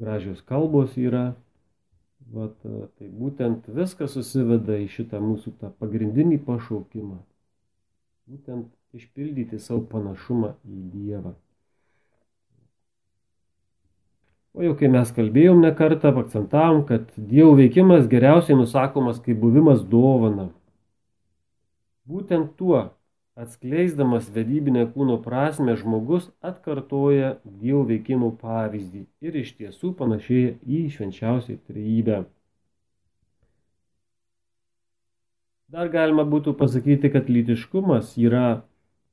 gražios 0.00 0.40
kalbos 0.48 0.96
yra, 1.00 1.34
vat, 2.34 2.56
tai 2.98 3.08
būtent 3.10 3.68
viskas 3.74 4.14
susiveda 4.16 4.78
į 4.80 4.88
šitą 4.94 5.20
mūsų 5.22 5.54
tą 5.60 5.70
pagrindinį 5.82 6.40
pašaukimą. 6.46 7.20
Būtent 8.30 8.68
išpildyti 8.96 9.58
savo 9.62 9.82
panašumą 9.90 10.54
į 10.66 10.82
Dievą. 10.94 11.34
O 14.54 14.64
jau 14.66 14.74
kai 14.78 14.88
mes 14.90 15.10
kalbėjom 15.14 15.60
ne 15.62 15.70
kartą, 15.78 16.10
akcentavom, 16.18 16.82
kad 16.86 17.10
Dievo 17.16 17.54
veikimas 17.58 18.08
geriausiai 18.10 18.58
nusakomas 18.58 19.20
kaip 19.22 19.38
buvimas 19.42 19.84
dovana. 19.86 20.48
Būtent 22.10 22.56
tuo 22.58 22.88
atskleisdamas 23.40 24.28
vedybinę 24.34 24.84
kūno 24.92 25.16
prasme, 25.24 25.76
žmogus 25.80 26.28
atkartoja 26.44 27.38
Dievo 27.44 27.86
veikimo 27.88 28.34
pavyzdį 28.42 29.06
ir 29.24 29.38
iš 29.42 29.54
tiesų 29.60 29.94
panašėja 30.00 30.58
į 30.60 30.82
švenčiausią 30.96 31.56
trejybę. 31.70 32.20
Dar 35.70 35.88
galima 35.88 36.26
būtų 36.26 36.56
pasakyti, 36.58 37.12
kad 37.14 37.30
lytiškumas 37.32 38.16
yra 38.18 38.62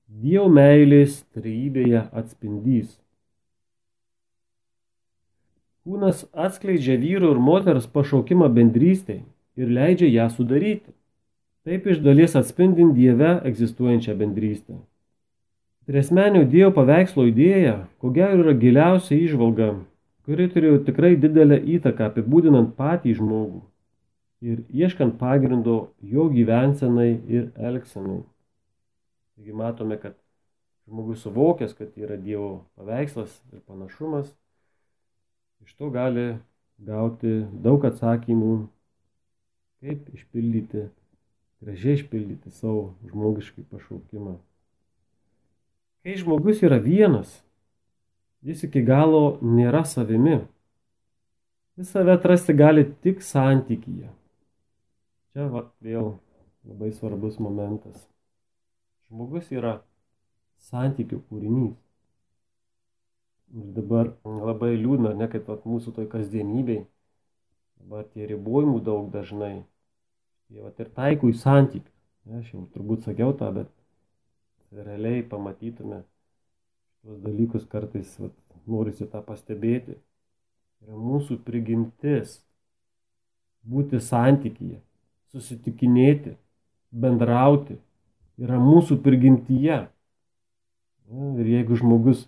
Dievo 0.08 0.48
meilės 0.52 1.22
trejybėje 1.38 2.08
atspindys. 2.12 2.96
Kūnas 5.88 6.26
atskleidžia 6.36 6.98
vyro 7.00 7.32
ir 7.32 7.40
moters 7.40 7.88
pašaukimą 7.88 8.50
bendrystėj 8.52 9.22
ir 9.56 9.70
leidžia 9.72 10.10
ją 10.12 10.28
sudaryti. 10.34 10.97
Taip 11.68 11.88
iš 11.92 11.98
dalies 12.00 12.32
atspindint 12.40 12.94
Dieve 12.96 13.42
egzistuojančią 13.44 14.14
bendrystę. 14.16 14.78
Tresmenio 15.88 16.46
Dievo 16.48 16.70
paveikslo 16.78 17.26
idėja, 17.28 17.74
ko 18.00 18.12
gero 18.16 18.38
yra 18.40 18.54
giliausia 18.56 19.18
išvalga, 19.20 19.74
kuri 20.24 20.46
turėjo 20.54 20.78
tikrai 20.88 21.18
didelę 21.20 21.58
įtaką 21.76 22.08
apibūdinant 22.08 22.72
patį 22.78 23.18
žmogų 23.18 23.60
ir 24.48 24.62
ieškant 24.72 25.18
pagrindo 25.20 25.76
jo 26.00 26.30
gyvensenai 26.32 27.10
ir 27.28 27.50
elgsenai. 27.70 28.22
Taigi 29.36 29.56
matome, 29.62 29.98
kad 30.00 30.16
žmogus 30.88 31.26
suvokęs, 31.26 31.74
kad 31.76 31.92
yra 32.00 32.16
Dievo 32.16 32.62
paveikslas 32.80 33.34
ir 33.52 33.60
panašumas, 33.68 34.30
iš 35.68 35.76
to 35.76 35.92
gali 35.92 36.30
gauti 36.80 37.42
daug 37.60 37.84
atsakymų, 37.92 38.54
kaip 39.84 40.16
išpildyti 40.16 40.86
gražiai 41.62 41.98
išpildyti 41.98 42.52
savo 42.52 42.94
žmogiškai 43.10 43.66
pašaukimą. 43.72 44.38
Kai 46.04 46.16
žmogus 46.18 46.62
yra 46.64 46.78
vienas, 46.78 47.32
jis 48.46 48.64
iki 48.68 48.84
galo 48.86 49.40
nėra 49.42 49.84
savimi. 49.86 50.40
Jis 51.78 51.92
save 51.94 52.14
atrasti 52.18 52.54
gali 52.58 52.86
tik 53.04 53.22
santykyje. 53.26 54.10
Čia 55.34 55.50
va, 55.54 55.68
vėl 55.84 56.16
labai 56.66 56.94
svarbus 56.94 57.38
momentas. 57.44 57.98
Žmogus 59.10 59.52
yra 59.54 59.80
santykių 60.70 61.20
kūrinys. 61.30 61.76
Ir 63.58 63.68
dabar 63.78 64.10
labai 64.26 64.74
liūdna, 64.76 65.14
ne 65.16 65.28
kaip 65.32 65.48
mūsų 65.66 65.94
toj 65.96 66.10
kasdienybei. 66.12 66.82
Dabar 67.80 68.08
tie 68.12 68.26
ribojimų 68.28 68.82
daug 68.84 69.12
dažnai 69.14 69.62
Jie 70.48 70.64
vat 70.64 70.80
ir 70.80 70.92
taikų 70.96 71.34
į 71.34 71.38
santykius. 71.42 71.94
Aš 72.40 72.52
jau 72.54 72.66
turbūt 72.74 73.06
sakiau 73.08 73.34
tą, 73.40 73.50
bet 73.56 73.70
realiai 74.76 75.24
pamatytume 75.24 76.02
tuos 77.04 77.22
dalykus 77.24 77.68
kartais, 77.72 78.10
vat, 78.20 78.36
norisi 78.68 79.08
tą 79.08 79.22
pastebėti. 79.24 79.96
Yra 80.84 81.00
mūsų 81.00 81.40
prigimtis 81.48 82.38
būti 83.68 84.00
santykyje, 84.04 84.82
susitikinėti, 85.34 86.36
bendrauti. 86.92 87.80
Yra 88.38 88.60
mūsų 88.62 89.00
prigimtyje. 89.04 89.80
Ir 91.08 91.48
jeigu 91.48 91.80
žmogus 91.80 92.26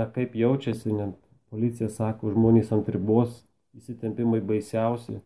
nekaip 0.00 0.34
jaučiasi, 0.40 0.92
net 0.96 1.14
policija 1.52 1.90
sako, 1.92 2.32
žmonės 2.32 2.72
ant 2.74 2.88
ribos, 2.90 3.44
įsitempimai 3.76 4.40
baisiausi 4.44 5.20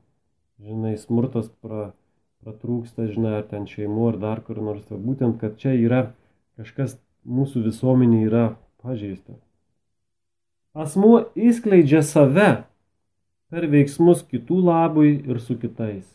žinai, 0.63 0.97
smurtas 1.01 1.51
pra, 1.63 1.93
pratrūksta, 2.45 3.09
žinai, 3.13 3.39
ar 3.41 3.47
ten 3.51 3.67
šeimų, 3.71 4.09
ar 4.13 4.23
dar 4.23 4.43
kur 4.47 4.61
nors. 4.63 4.87
Būtent, 4.91 5.39
kad 5.41 5.59
čia 5.61 5.75
yra 5.79 6.09
kažkas 6.59 6.97
mūsų 7.29 7.65
visuomenė 7.69 8.23
yra 8.27 8.45
pažeista. 8.83 9.37
Asmuo 10.79 11.29
įskleidžia 11.39 12.03
save 12.07 12.49
per 13.51 13.67
veiksmus 13.71 14.23
kitų 14.29 14.61
labui 14.69 15.17
ir 15.27 15.41
su 15.43 15.57
kitais. 15.59 16.07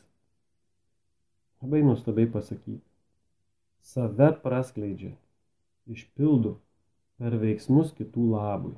Labai 1.63 1.81
nuostabiai 1.83 2.29
pasakyti. 2.31 2.81
Save 3.83 4.29
praskleidžia, 4.43 5.11
išpildo 5.91 6.57
per 7.19 7.35
veiksmus 7.39 7.91
kitų 7.97 8.29
labui. 8.31 8.75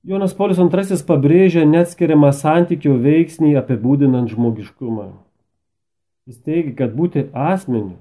Jonas 0.00 0.32
Paulius 0.32 0.56
II 0.56 1.02
pabrėžia 1.04 1.66
neatskiriamą 1.68 2.30
santykio 2.32 2.94
veiksnį 3.04 3.52
apibūdinant 3.60 4.32
žmogiškumą. 4.32 5.10
Jis 6.24 6.38
teigia, 6.40 6.72
kad 6.78 6.94
būti 6.96 7.26
asmeniu 7.36 7.98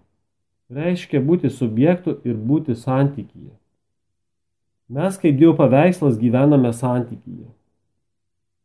reiškia 0.71 1.19
būti 1.19 1.51
subjektu 1.51 2.15
ir 2.23 2.37
būti 2.39 2.77
santykyje. 2.79 3.51
Mes 4.89 5.19
kaip 5.19 5.35
Dievo 5.37 5.57
paveikslas 5.59 6.15
gyvename 6.21 6.71
santykyje. 6.73 7.49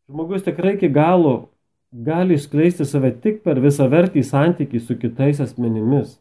Žmogus 0.06 0.46
tikrai 0.46 0.76
iki 0.78 0.92
galo 0.94 1.48
gali 1.90 2.38
išskleisti 2.38 2.86
save 2.86 3.10
tik 3.18 3.42
per 3.42 3.58
visą 3.58 3.90
vertį 3.90 4.22
santykį 4.22 4.78
su 4.78 4.94
kitais 5.00 5.42
asmenimis. 5.42 6.20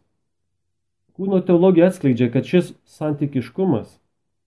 Kūno 1.14 1.44
teologija 1.46 1.92
atskleidžia, 1.92 2.32
kad 2.34 2.48
šis 2.50 2.74
santykiškumas 2.90 4.00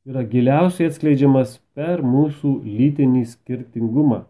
yra 0.06 0.22
giliausiai 0.22 0.86
atskleidžiamas 0.90 1.58
per 1.74 2.02
mūsų 2.06 2.60
lytinį 2.62 3.24
skirtingumą. 3.26 4.22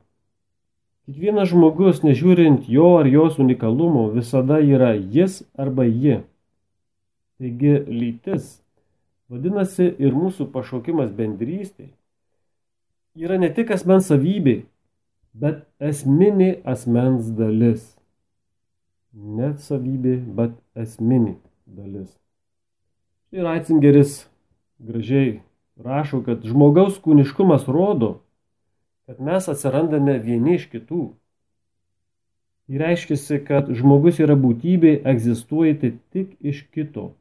Kiekvienas 1.06 1.52
žmogus, 1.52 2.00
nežiūrint 2.02 2.64
jo 2.72 2.96
ar 2.98 3.06
jos 3.06 3.36
unikalumo, 3.42 4.08
visada 4.14 4.58
yra 4.58 4.94
jis 4.96 5.42
arba 5.54 5.84
ji. 5.86 6.22
Taigi 7.36 7.74
lytis, 7.92 8.56
vadinasi 9.28 9.92
ir 10.00 10.16
mūsų 10.16 10.48
pašaukimas 10.54 11.12
bendrystėje, 11.14 11.92
yra 13.20 13.36
ne 13.38 13.52
tik 13.52 13.70
asmens 13.76 14.08
savybė, 14.08 14.62
bet 15.36 15.66
esminė 15.78 16.56
asmens 16.64 17.28
dalis. 17.36 17.92
Net 19.12 19.60
savybė, 19.64 20.16
bet 20.36 20.56
esminė 20.74 21.36
dalis. 21.68 22.08
Ir 23.36 23.44
Ratzingeris 23.44 24.24
gražiai 24.80 25.42
rašo, 25.76 26.22
kad 26.24 26.44
žmogaus 26.46 26.98
kūniškumas 27.02 27.66
rodo, 27.68 28.20
kad 29.06 29.20
mes 29.20 29.48
atsirandame 29.48 30.18
vieni 30.22 30.56
iš 30.56 30.66
kitų. 30.72 31.04
Tai 32.66 32.80
reiškia, 32.82 33.38
kad 33.46 33.70
žmogus 33.78 34.18
yra 34.18 34.34
būtybė 34.34 34.96
egzistuojanti 35.06 35.92
tik 36.10 36.34
iš 36.42 36.64
kito. 36.74 37.12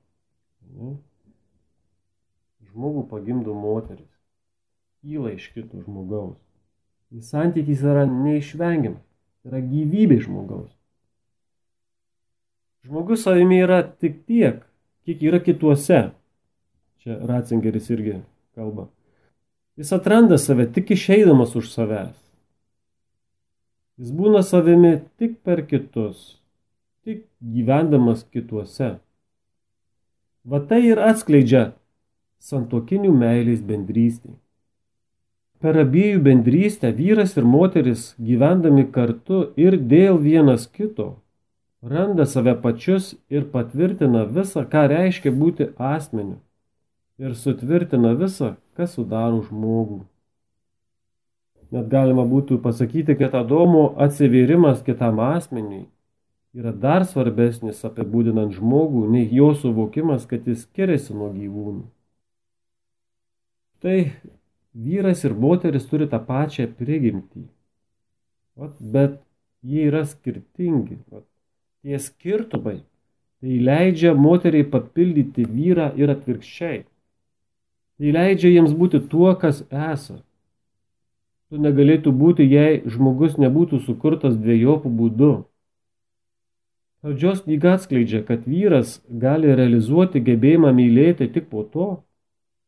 Žmogų 2.72 3.06
pagimdo 3.12 3.54
moteris. 3.54 4.10
Kyla 5.06 5.36
iš 5.36 5.52
kito 5.54 5.84
žmogaus. 5.84 6.40
Ir 7.14 7.22
santykis 7.22 7.86
yra 7.86 8.08
neišvengiamas. 8.10 9.04
Yra 9.46 9.62
gyvybė 9.62 10.18
žmogaus. 10.26 10.72
Žmogus 12.86 13.22
savimi 13.26 13.62
yra 13.62 13.84
tik 13.86 14.24
tiek, 14.26 14.64
kiek 15.06 15.22
yra 15.22 15.38
kituose. 15.46 16.08
Čia 17.06 17.22
Ratzingeris 17.30 17.92
irgi 17.94 18.24
kalba. 18.56 18.88
Jis 19.78 19.92
atranda 19.92 20.38
save 20.38 20.70
tik 20.72 20.92
išeidamas 20.96 21.56
už 21.60 21.68
savęs. 21.74 22.16
Jis 24.00 24.12
būna 24.16 24.44
savimi 24.44 24.94
tik 25.20 25.38
per 25.44 25.62
kitus, 25.68 26.38
tik 27.04 27.26
gyvendamas 27.40 28.24
kituose. 28.32 28.96
Va 30.46 30.62
tai 30.70 30.82
ir 30.88 31.02
atskleidžia 31.02 31.66
santokinių 32.40 33.12
meilės 33.16 33.62
bendrystė. 33.66 34.36
Per 35.64 35.80
abiejų 35.82 36.22
bendrystę 36.24 36.92
vyras 36.96 37.36
ir 37.40 37.48
moteris 37.48 38.10
gyvendami 38.22 38.88
kartu 38.96 39.46
ir 39.60 39.80
dėl 39.80 40.20
vienas 40.22 40.68
kito 40.68 41.16
randa 41.86 42.26
save 42.26 42.56
pačius 42.62 43.14
ir 43.30 43.46
patvirtina 43.52 44.26
visą, 44.26 44.66
ką 44.66 44.88
reiškia 44.92 45.32
būti 45.32 45.70
asmeniu 45.78 46.40
ir 47.22 47.36
sutvirtina 47.36 48.14
visą, 48.20 48.56
kas 48.76 48.96
sudaro 48.98 49.42
žmogų. 49.48 50.04
Net 51.76 51.90
galima 51.92 52.24
būtų 52.30 52.60
pasakyti, 52.64 53.16
kad 53.20 53.36
Adomo 53.36 53.88
atsivėrimas 54.06 54.84
kitam 54.86 55.20
asmeniui 55.24 55.86
yra 56.56 56.72
dar 56.72 57.04
svarbesnis 57.08 57.82
apibūdinant 57.88 58.54
žmogų, 58.56 59.08
nei 59.12 59.28
jo 59.34 59.52
suvokimas, 59.60 60.28
kad 60.30 60.48
jis 60.48 60.64
skiriasi 60.64 61.16
nuo 61.18 61.32
gyvūnų. 61.34 61.84
Tai 63.84 63.98
vyras 64.76 65.24
ir 65.28 65.36
moteris 65.36 65.88
turi 65.90 66.08
tą 66.12 66.22
pačią 66.24 66.70
prigimtį, 66.80 67.44
bet 68.80 69.20
jie 69.66 69.88
yra 69.90 70.06
skirtingi. 70.08 71.02
Tie 71.86 72.00
skirtumai 72.02 72.80
tai 73.42 73.60
leidžia 73.62 74.16
moteriai 74.18 74.66
papildyti 74.66 75.44
vyrą 75.46 75.92
ir 76.00 76.14
atvirkščiai. 76.14 76.86
Tai 77.96 78.12
leidžia 78.12 78.52
jiems 78.52 78.74
būti 78.76 79.00
tuo, 79.12 79.30
kas 79.40 79.64
esa. 79.72 80.20
Tu 81.50 81.62
negalėtų 81.62 82.12
būti, 82.12 82.44
jei 82.44 82.82
žmogus 82.90 83.38
nebūtų 83.40 83.80
sukurtas 83.86 84.36
dviejopų 84.36 84.92
būdu. 85.00 85.34
Pradžios 87.06 87.44
knyga 87.46 87.76
atskleidžia, 87.78 88.24
kad 88.26 88.48
vyras 88.50 88.98
gali 89.08 89.54
realizuoti 89.56 90.24
gebėjimą 90.26 90.74
mylėti 90.74 91.30
tik 91.32 91.48
po 91.52 91.62
to, 91.64 91.90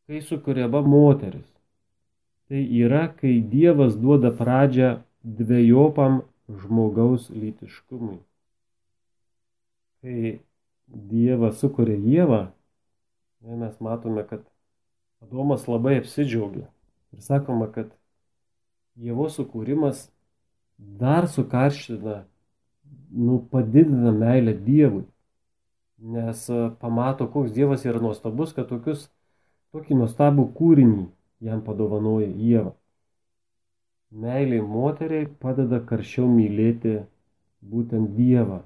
kai 0.06 0.22
sukuriama 0.24 0.80
moteris. 0.86 1.48
Tai 2.48 2.60
yra, 2.80 3.08
kai 3.12 3.40
Dievas 3.44 3.98
duoda 4.00 4.30
pradžią 4.32 5.02
dviejopam 5.20 6.22
žmogaus 6.48 7.28
lytiškumui. 7.34 8.22
Kai 10.00 10.38
Dievas 10.86 11.58
sukuria 11.60 11.98
Dievą, 12.00 12.40
mes 13.42 13.74
matome, 13.84 14.24
kad 14.24 14.46
Adomas 15.24 15.66
labai 15.68 15.98
apsidžiaugia. 15.98 16.68
Ir 17.12 17.24
sakoma, 17.24 17.68
kad 17.72 17.92
Dievo 18.98 19.28
sukūrimas 19.30 20.08
dar 20.78 21.28
sukarština 21.30 22.24
nu, 23.10 23.38
padidina 23.50 24.12
meilę 24.12 24.54
Dievui. 24.54 25.04
Nes 25.98 26.48
e, 26.48 26.70
pamato, 26.80 27.26
koks 27.26 27.52
Dievas 27.52 27.84
yra 27.86 28.00
nuostabus, 28.02 28.52
kad 28.54 28.68
tokius, 28.70 29.08
tokį 29.74 29.98
nuostabų 29.98 30.44
kūrinį 30.58 31.08
jam 31.48 31.62
padovanoja 31.66 32.28
Dievą. 32.34 32.74
Meiliai 34.10 34.62
moteriai 34.64 35.26
padeda 35.42 35.80
karščiau 35.84 36.28
mylėti 36.30 37.00
būtent 37.60 38.14
Dievą. 38.16 38.62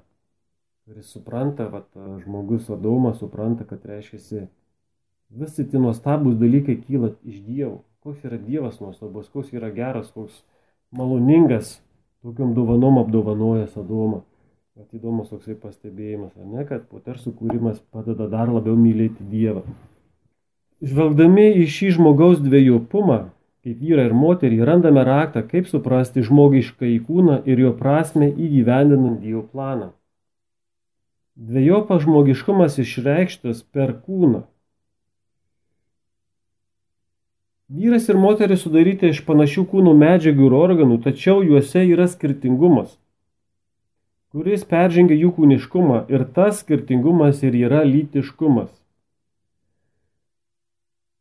Kuris 0.83 1.09
supranta, 1.15 1.69
kad 1.71 2.05
žmogus 2.23 2.69
Adomas 2.71 3.17
supranta, 3.23 3.65
kad 3.67 3.85
reiškia, 3.87 4.45
visi 5.39 5.65
tie 5.69 5.79
nuostabus 5.79 6.37
dalykai 6.39 6.77
kyla 6.81 7.13
iš 7.23 7.41
Dievo. 7.47 7.83
Koks 8.03 8.25
yra 8.27 8.37
Dievas 8.37 8.81
nuostabus, 8.83 9.29
koks 9.31 9.53
yra 9.55 9.71
geras, 9.71 10.11
koks 10.11 10.41
maloningas, 10.91 11.77
tokiam 12.23 12.53
dovanom 12.53 12.99
apdovanojęs 13.03 13.77
Adomą. 13.79 14.23
Bet 14.73 14.95
įdomus 14.97 15.29
toksai 15.29 15.53
pastebėjimas, 15.53 16.33
ne, 16.49 16.63
kad 16.65 16.87
moters 16.89 17.21
sukūrimas 17.27 17.77
padeda 17.93 18.25
dar 18.25 18.49
labiau 18.49 18.73
mylėti 18.73 19.21
Dievą. 19.29 19.61
Žvelgdami 20.81 21.51
į 21.61 21.67
šį 21.69 21.91
žmogaus 21.99 22.41
dviejopumą, 22.41 23.19
kaip 23.63 23.83
vyrą 23.83 24.07
ir 24.09 24.15
moterį, 24.17 24.57
randame 24.65 25.03
raktą, 25.07 25.43
kaip 25.47 25.69
suprasti 25.69 26.25
žmogišką 26.25 26.89
įkūną 26.97 27.43
ir 27.47 27.61
jo 27.61 27.75
prasme 27.77 28.31
įgyvendinant 28.33 29.21
Dievo 29.21 29.45
planą. 29.53 29.93
Dviejopas 31.37 32.03
žmogiškumas 32.03 32.81
išreikštas 32.81 33.63
per 33.73 33.95
kūną. 34.03 34.43
Vyras 37.69 38.09
ir 38.09 38.19
moteris 38.19 38.65
sudaryti 38.65 39.13
iš 39.13 39.23
panašių 39.27 39.67
kūnų 39.71 39.93
medžiagų 40.01 40.49
ir 40.49 40.57
organų, 40.57 40.99
tačiau 41.05 41.39
juose 41.45 41.85
yra 41.87 42.09
skirtingumas 42.11 42.97
kuris 44.33 44.63
peržengia 44.65 45.13
jų 45.13 45.29
kūniškumą 45.37 45.97
ir 46.09 46.23
tas 46.33 46.63
skirtingumas 46.63 47.43
ir 47.45 47.53
yra 47.53 47.83
lytiškumas. 47.85 48.71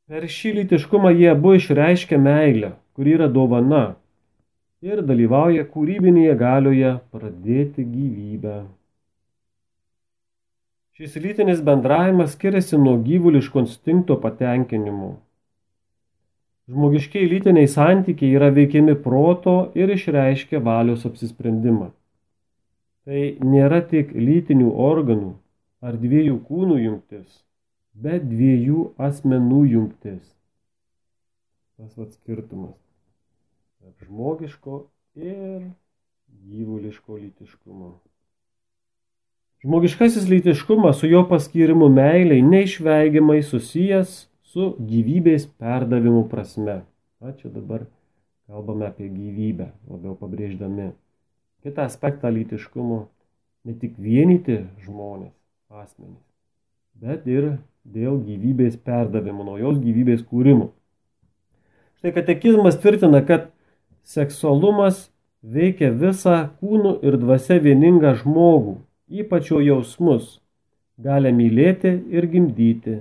Per 0.09 0.25
šį 0.35 0.53
lytiškumą 0.59 1.11
jie 1.13 1.29
abu 1.33 1.53
išreiškia 1.59 2.17
meilę, 2.21 2.71
kuri 2.97 3.13
yra 3.19 3.29
dovana 3.35 3.83
ir 4.81 5.03
dalyvauja 5.05 5.67
kūrybinėje 5.75 6.39
galioje 6.41 6.95
pradėti 7.13 7.85
gyvybę. 7.85 8.57
Šis 10.97 11.21
lytinis 11.21 11.61
bendravimas 11.69 12.33
skiriasi 12.33 12.81
nuo 12.81 12.97
gyvuliško 13.05 13.67
instinkto 13.67 14.17
patenkinimo. 14.25 15.19
Žmogiškiai 16.71 17.27
lytiniai 17.27 17.67
santykiai 17.67 18.37
yra 18.39 18.53
veikiami 18.55 18.95
proto 19.03 19.73
ir 19.75 19.91
išreiškia 19.91 20.61
valios 20.63 21.07
apsisprendimą. 21.09 21.91
Tai 23.03 23.23
nėra 23.43 23.81
tik 23.91 24.13
lytinių 24.15 24.69
organų 24.71 25.33
ar 25.83 25.99
dviejų 25.99 26.37
kūnų 26.47 26.79
jungtis, 26.85 27.43
bet 27.99 28.29
dviejų 28.31 28.93
asmenų 29.09 29.65
jungtis. 29.73 30.23
Tas 31.75 31.99
vad 31.99 32.15
skirtumas 32.15 32.79
tarp 33.83 34.07
žmogiško 34.07 34.85
ir 35.19 35.67
gyvuliško 36.47 37.19
lytiškumo. 37.19 37.97
Žmogiškasis 39.63 40.29
lytiškumas 40.31 41.03
su 41.03 41.11
jo 41.11 41.25
paskirimu 41.27 41.89
meiliai 41.91 42.43
neišveigiamai 42.43 43.43
susijęs 43.43 44.29
su 44.53 44.75
gyvybės 44.79 45.49
perdavimu 45.61 46.27
prasme. 46.31 46.83
Na, 47.23 47.33
čia 47.39 47.49
dabar 47.53 47.87
kalbame 48.51 48.89
apie 48.91 49.09
gyvybę, 49.09 49.71
labiau 49.89 50.17
pabrėždami 50.19 50.93
kitą 51.63 51.87
aspektą 51.87 52.31
lytiškumo 52.35 53.07
ne 53.65 53.75
tik 53.79 53.95
vienyti 53.99 54.65
žmonės, 54.83 55.33
asmenys, 55.71 56.23
bet 56.99 57.27
ir 57.31 57.57
dėl 57.87 58.19
gyvybės 58.27 58.77
perdavimo, 58.83 59.47
naujos 59.47 59.79
gyvybės 59.83 60.25
kūrimo. 60.27 60.73
Štai 62.03 62.13
katekizmas 62.19 62.79
tvirtina, 62.83 63.23
kad 63.23 63.51
seksualumas 64.03 65.07
veikia 65.43 65.93
visą 65.95 66.49
kūnų 66.59 66.97
ir 67.07 67.19
dvasia 67.23 67.61
vieningą 67.63 68.17
žmogų, 68.23 68.77
ypač 69.23 69.53
jo 69.53 69.63
jausmus, 69.63 70.41
gali 70.99 71.31
mylėti 71.35 71.95
ir 72.11 72.27
gimdyti, 72.31 72.99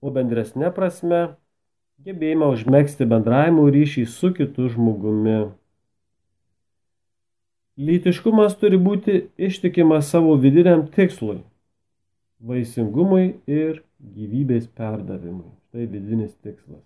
o 0.00 0.12
bendresnė 0.14 0.70
prasme 0.74 1.22
gebėjimą 2.06 2.52
užmėgsti 2.54 3.06
bendravimo 3.10 3.66
ryšį 3.74 4.04
su 4.06 4.32
kitu 4.34 4.68
žmogumi. 4.74 5.38
Lytiškumas 7.78 8.56
turi 8.58 8.78
būti 8.82 9.20
ištikimas 9.38 10.10
savo 10.10 10.34
vidiniam 10.42 10.86
tikslui- 10.94 11.40
vaisingumui 12.48 13.38
ir 13.46 13.82
gyvybės 14.02 14.66
perdavimui. 14.74 15.52
Tai 15.72 15.84
vidinis 15.86 16.32
tikslas. 16.42 16.82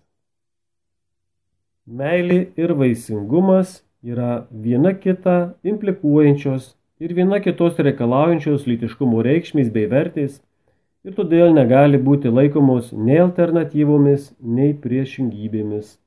Meilė 1.87 2.47
ir 2.59 2.73
vaisingumas 2.75 3.81
yra 4.03 4.45
viena 4.51 4.93
kita 4.93 5.55
implikuojančios 5.63 6.73
ir 6.99 7.13
viena 7.15 7.39
kitos 7.43 7.79
reikalaujančios 7.79 8.67
lytiškumo 8.67 9.23
reikšmės 9.23 9.71
bei 9.71 9.87
vertės 9.87 10.41
ir 11.03 11.15
todėl 11.17 11.51
negali 11.55 11.99
būti 11.99 12.31
laikomos 12.31 12.91
nei 12.93 13.19
alternatyvomis, 13.23 14.31
nei 14.39 14.73
priešingybėmis. 14.73 15.97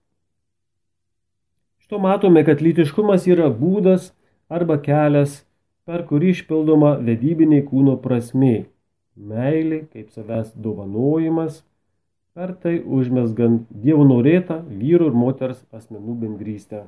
Šito 1.84 2.00
matome, 2.02 2.42
kad 2.42 2.64
lytiškumas 2.64 3.28
yra 3.30 3.50
būdas 3.52 4.10
arba 4.50 4.78
kelias, 4.82 5.44
per 5.86 6.02
kurį 6.08 6.32
išpildoma 6.34 6.96
vedybiniai 7.08 7.62
kūno 7.68 7.94
prasmė- 8.02 8.66
meilė 9.30 9.84
kaip 9.92 10.10
savęs 10.10 10.50
dovanojimas, 10.56 11.62
per 12.34 12.52
tai 12.62 12.80
užmesgant 12.80 13.68
Dievo 13.70 14.04
norėtą 14.04 14.62
vyrų 14.66 15.12
ir 15.12 15.14
moters 15.22 15.62
asmenų 15.72 16.20
bendrystę. 16.24 16.86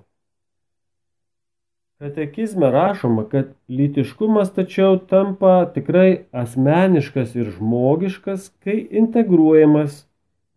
Katekizme 1.99 2.71
rašoma, 2.71 3.25
kad 3.29 3.49
lytiškumas 3.69 4.53
tačiau 4.55 5.01
tampa 5.11 5.67
tikrai 5.75 6.25
asmeniškas 6.31 7.35
ir 7.35 7.51
žmogiškas, 7.57 8.53
kai 8.63 8.77
integruojamas 9.01 10.05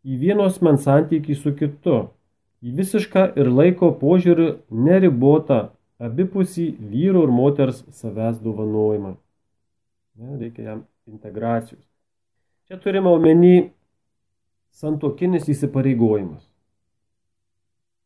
į 0.05 0.19
vienos 0.21 0.59
men 0.61 0.77
santykį 0.77 1.37
su 1.39 1.55
kitu, 1.57 1.97
į 2.61 2.75
visišką 2.77 3.23
ir 3.41 3.49
laiko 3.49 3.89
požiūrį 3.97 4.47
neribotą 4.69 5.71
abipusį 5.97 6.67
vyro 6.93 7.25
ir 7.25 7.33
moters 7.33 7.81
savęs 7.89 8.37
dovanojimą. 8.45 9.15
Ne, 10.21 10.37
reikia 10.37 10.67
jam 10.67 10.83
integracijos. 11.09 11.81
Čia 12.69 12.77
turime 12.77 13.09
omeny 13.09 13.71
santokinis 14.77 15.49
įsipareigojimas. 15.49 16.45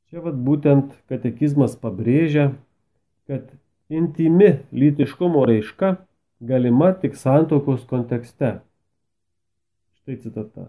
Čia 0.07 0.23
vad 0.23 0.39
būtent 0.39 0.95
katekizmas 1.11 1.75
pabrėžia, 1.81 2.53
kad 3.27 3.51
intimi 3.89 4.51
lytiškumo 4.71 5.45
raiška 5.45 5.95
galima 6.39 6.91
tik 7.01 7.15
santokos 7.15 7.85
kontekste. 7.89 8.59
Štai 10.01 10.17
citata. 10.21 10.67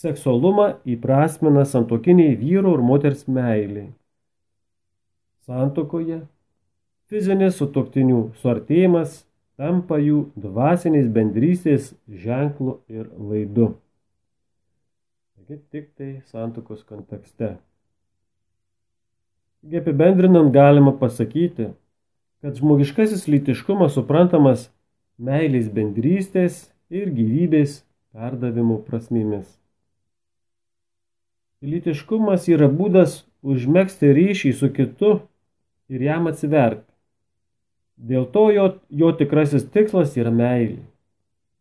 Seksualumą 0.00 0.66
įprasmina 0.88 1.64
santokiniai 1.68 2.36
vyro 2.40 2.74
ir 2.76 2.84
moters 2.84 3.26
meiliai. 3.28 3.90
Santokoje 5.48 6.20
Fizinis 7.10 7.56
sutoktinių 7.58 8.20
suartėjimas 8.38 9.24
tampa 9.58 9.96
jų 9.98 10.28
dvasinės 10.38 11.08
bendrystės 11.10 11.88
ženklu 12.06 12.76
ir 12.86 13.08
vaidu. 13.18 13.72
Taigi 15.34 15.58
tik 15.74 15.88
tai 15.98 16.10
santokos 16.30 16.84
kontekste. 16.86 17.56
Taigi 19.60 19.80
apibendrinant 19.80 20.52
galima 20.54 20.92
pasakyti, 20.98 21.70
kad 22.40 22.56
žmogiškasis 22.56 23.26
lytiškumas 23.28 23.96
suprantamas 23.98 24.68
meilės 25.20 25.68
bendrystės 25.72 26.62
ir 26.88 27.10
gyvybės 27.12 27.82
perdavimo 28.16 28.80
prasmėmis. 28.86 29.48
Lytiškumas 31.60 32.48
yra 32.48 32.70
būdas 32.72 33.20
užmėgsti 33.44 34.14
ryšį 34.16 34.54
su 34.56 34.70
kitu 34.72 35.18
ir 35.92 36.08
jam 36.08 36.30
atsiverti 36.30 36.90
Dėl 38.00 38.24
to 38.32 38.46
jo, 38.54 38.64
jo 38.88 39.10
tikrasis 39.12 39.66
tikslas 39.74 40.14
yra 40.16 40.30
meilė. 40.32 40.78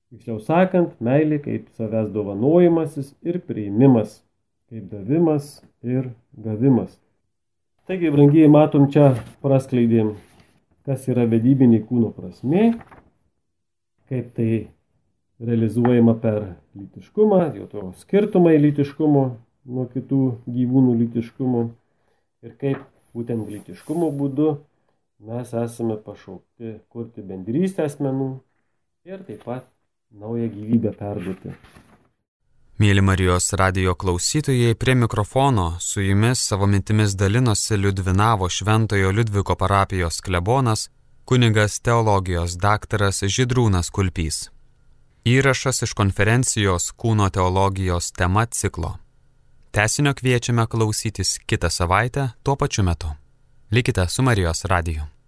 Tiksliau 0.10 0.40
sakant, 0.40 0.94
meilė 1.04 1.42
kaip 1.44 1.68
savęs 1.76 2.08
dovanojimasis 2.16 3.12
ir 3.28 3.42
priimimas, 3.44 4.22
kaip 4.72 4.88
davimas 4.94 5.58
ir 5.84 6.14
gavimas. 6.46 6.96
Taigi, 7.90 8.12
brangiai, 8.14 8.46
matom 8.54 8.84
čia 8.94 9.16
praskleidėm, 9.42 10.12
kas 10.86 11.08
yra 11.10 11.24
vedybinė 11.26 11.80
kūno 11.88 12.12
prasme, 12.14 12.68
kaip 14.12 14.28
tai 14.36 14.50
realizuojama 15.42 16.14
per 16.22 16.38
lytiškumą, 16.78 17.40
jo 17.58 17.66
to 17.72 17.88
skirtumai 18.04 18.60
lytiškumo 18.62 19.26
nuo 19.74 19.88
kitų 19.90 20.22
gyvūnų 20.60 20.96
lytiškumo 21.02 21.66
ir 22.46 22.56
kaip 22.62 22.86
būtent 23.18 23.50
lytiškumo 23.56 24.14
būdu 24.22 24.52
mes 25.26 25.58
esame 25.66 25.98
pašaukti 26.06 26.78
kurti 26.94 27.26
bendrystę 27.26 27.90
asmenų 27.90 28.36
ir 29.10 29.26
taip 29.26 29.42
pat 29.50 29.66
naują 30.14 30.54
gyvybę 30.54 30.94
perduoti. 31.02 31.58
Mėly 32.80 33.02
Marijos 33.04 33.52
radio 33.60 33.92
klausytojai, 33.92 34.76
prie 34.80 34.94
mikrofono 34.96 35.66
su 35.84 36.00
jumis 36.00 36.40
savo 36.48 36.68
mintimis 36.68 37.12
dalinosi 37.12 37.76
Liudvinavo 37.78 38.48
Šventojo 38.50 39.12
Liudviko 39.12 39.56
parapijos 39.56 40.22
klebonas, 40.22 40.86
kuningas 41.26 41.82
teologijos 41.84 42.56
daktaras 42.56 43.20
Židrūnas 43.24 43.92
Kulpys. 43.92 44.38
Įrašas 45.28 45.84
iš 45.84 45.94
konferencijos 45.94 46.94
Kūno 46.96 47.28
teologijos 47.30 48.14
tema 48.16 48.46
ciklo. 48.46 48.96
Tesinio 49.76 50.16
kviečiame 50.16 50.64
klausytis 50.72 51.36
kitą 51.46 51.68
savaitę 51.68 52.30
tuo 52.44 52.56
pačiu 52.56 52.88
metu. 52.88 53.12
Likite 53.72 54.08
su 54.08 54.24
Marijos 54.24 54.64
radiju. 54.66 55.19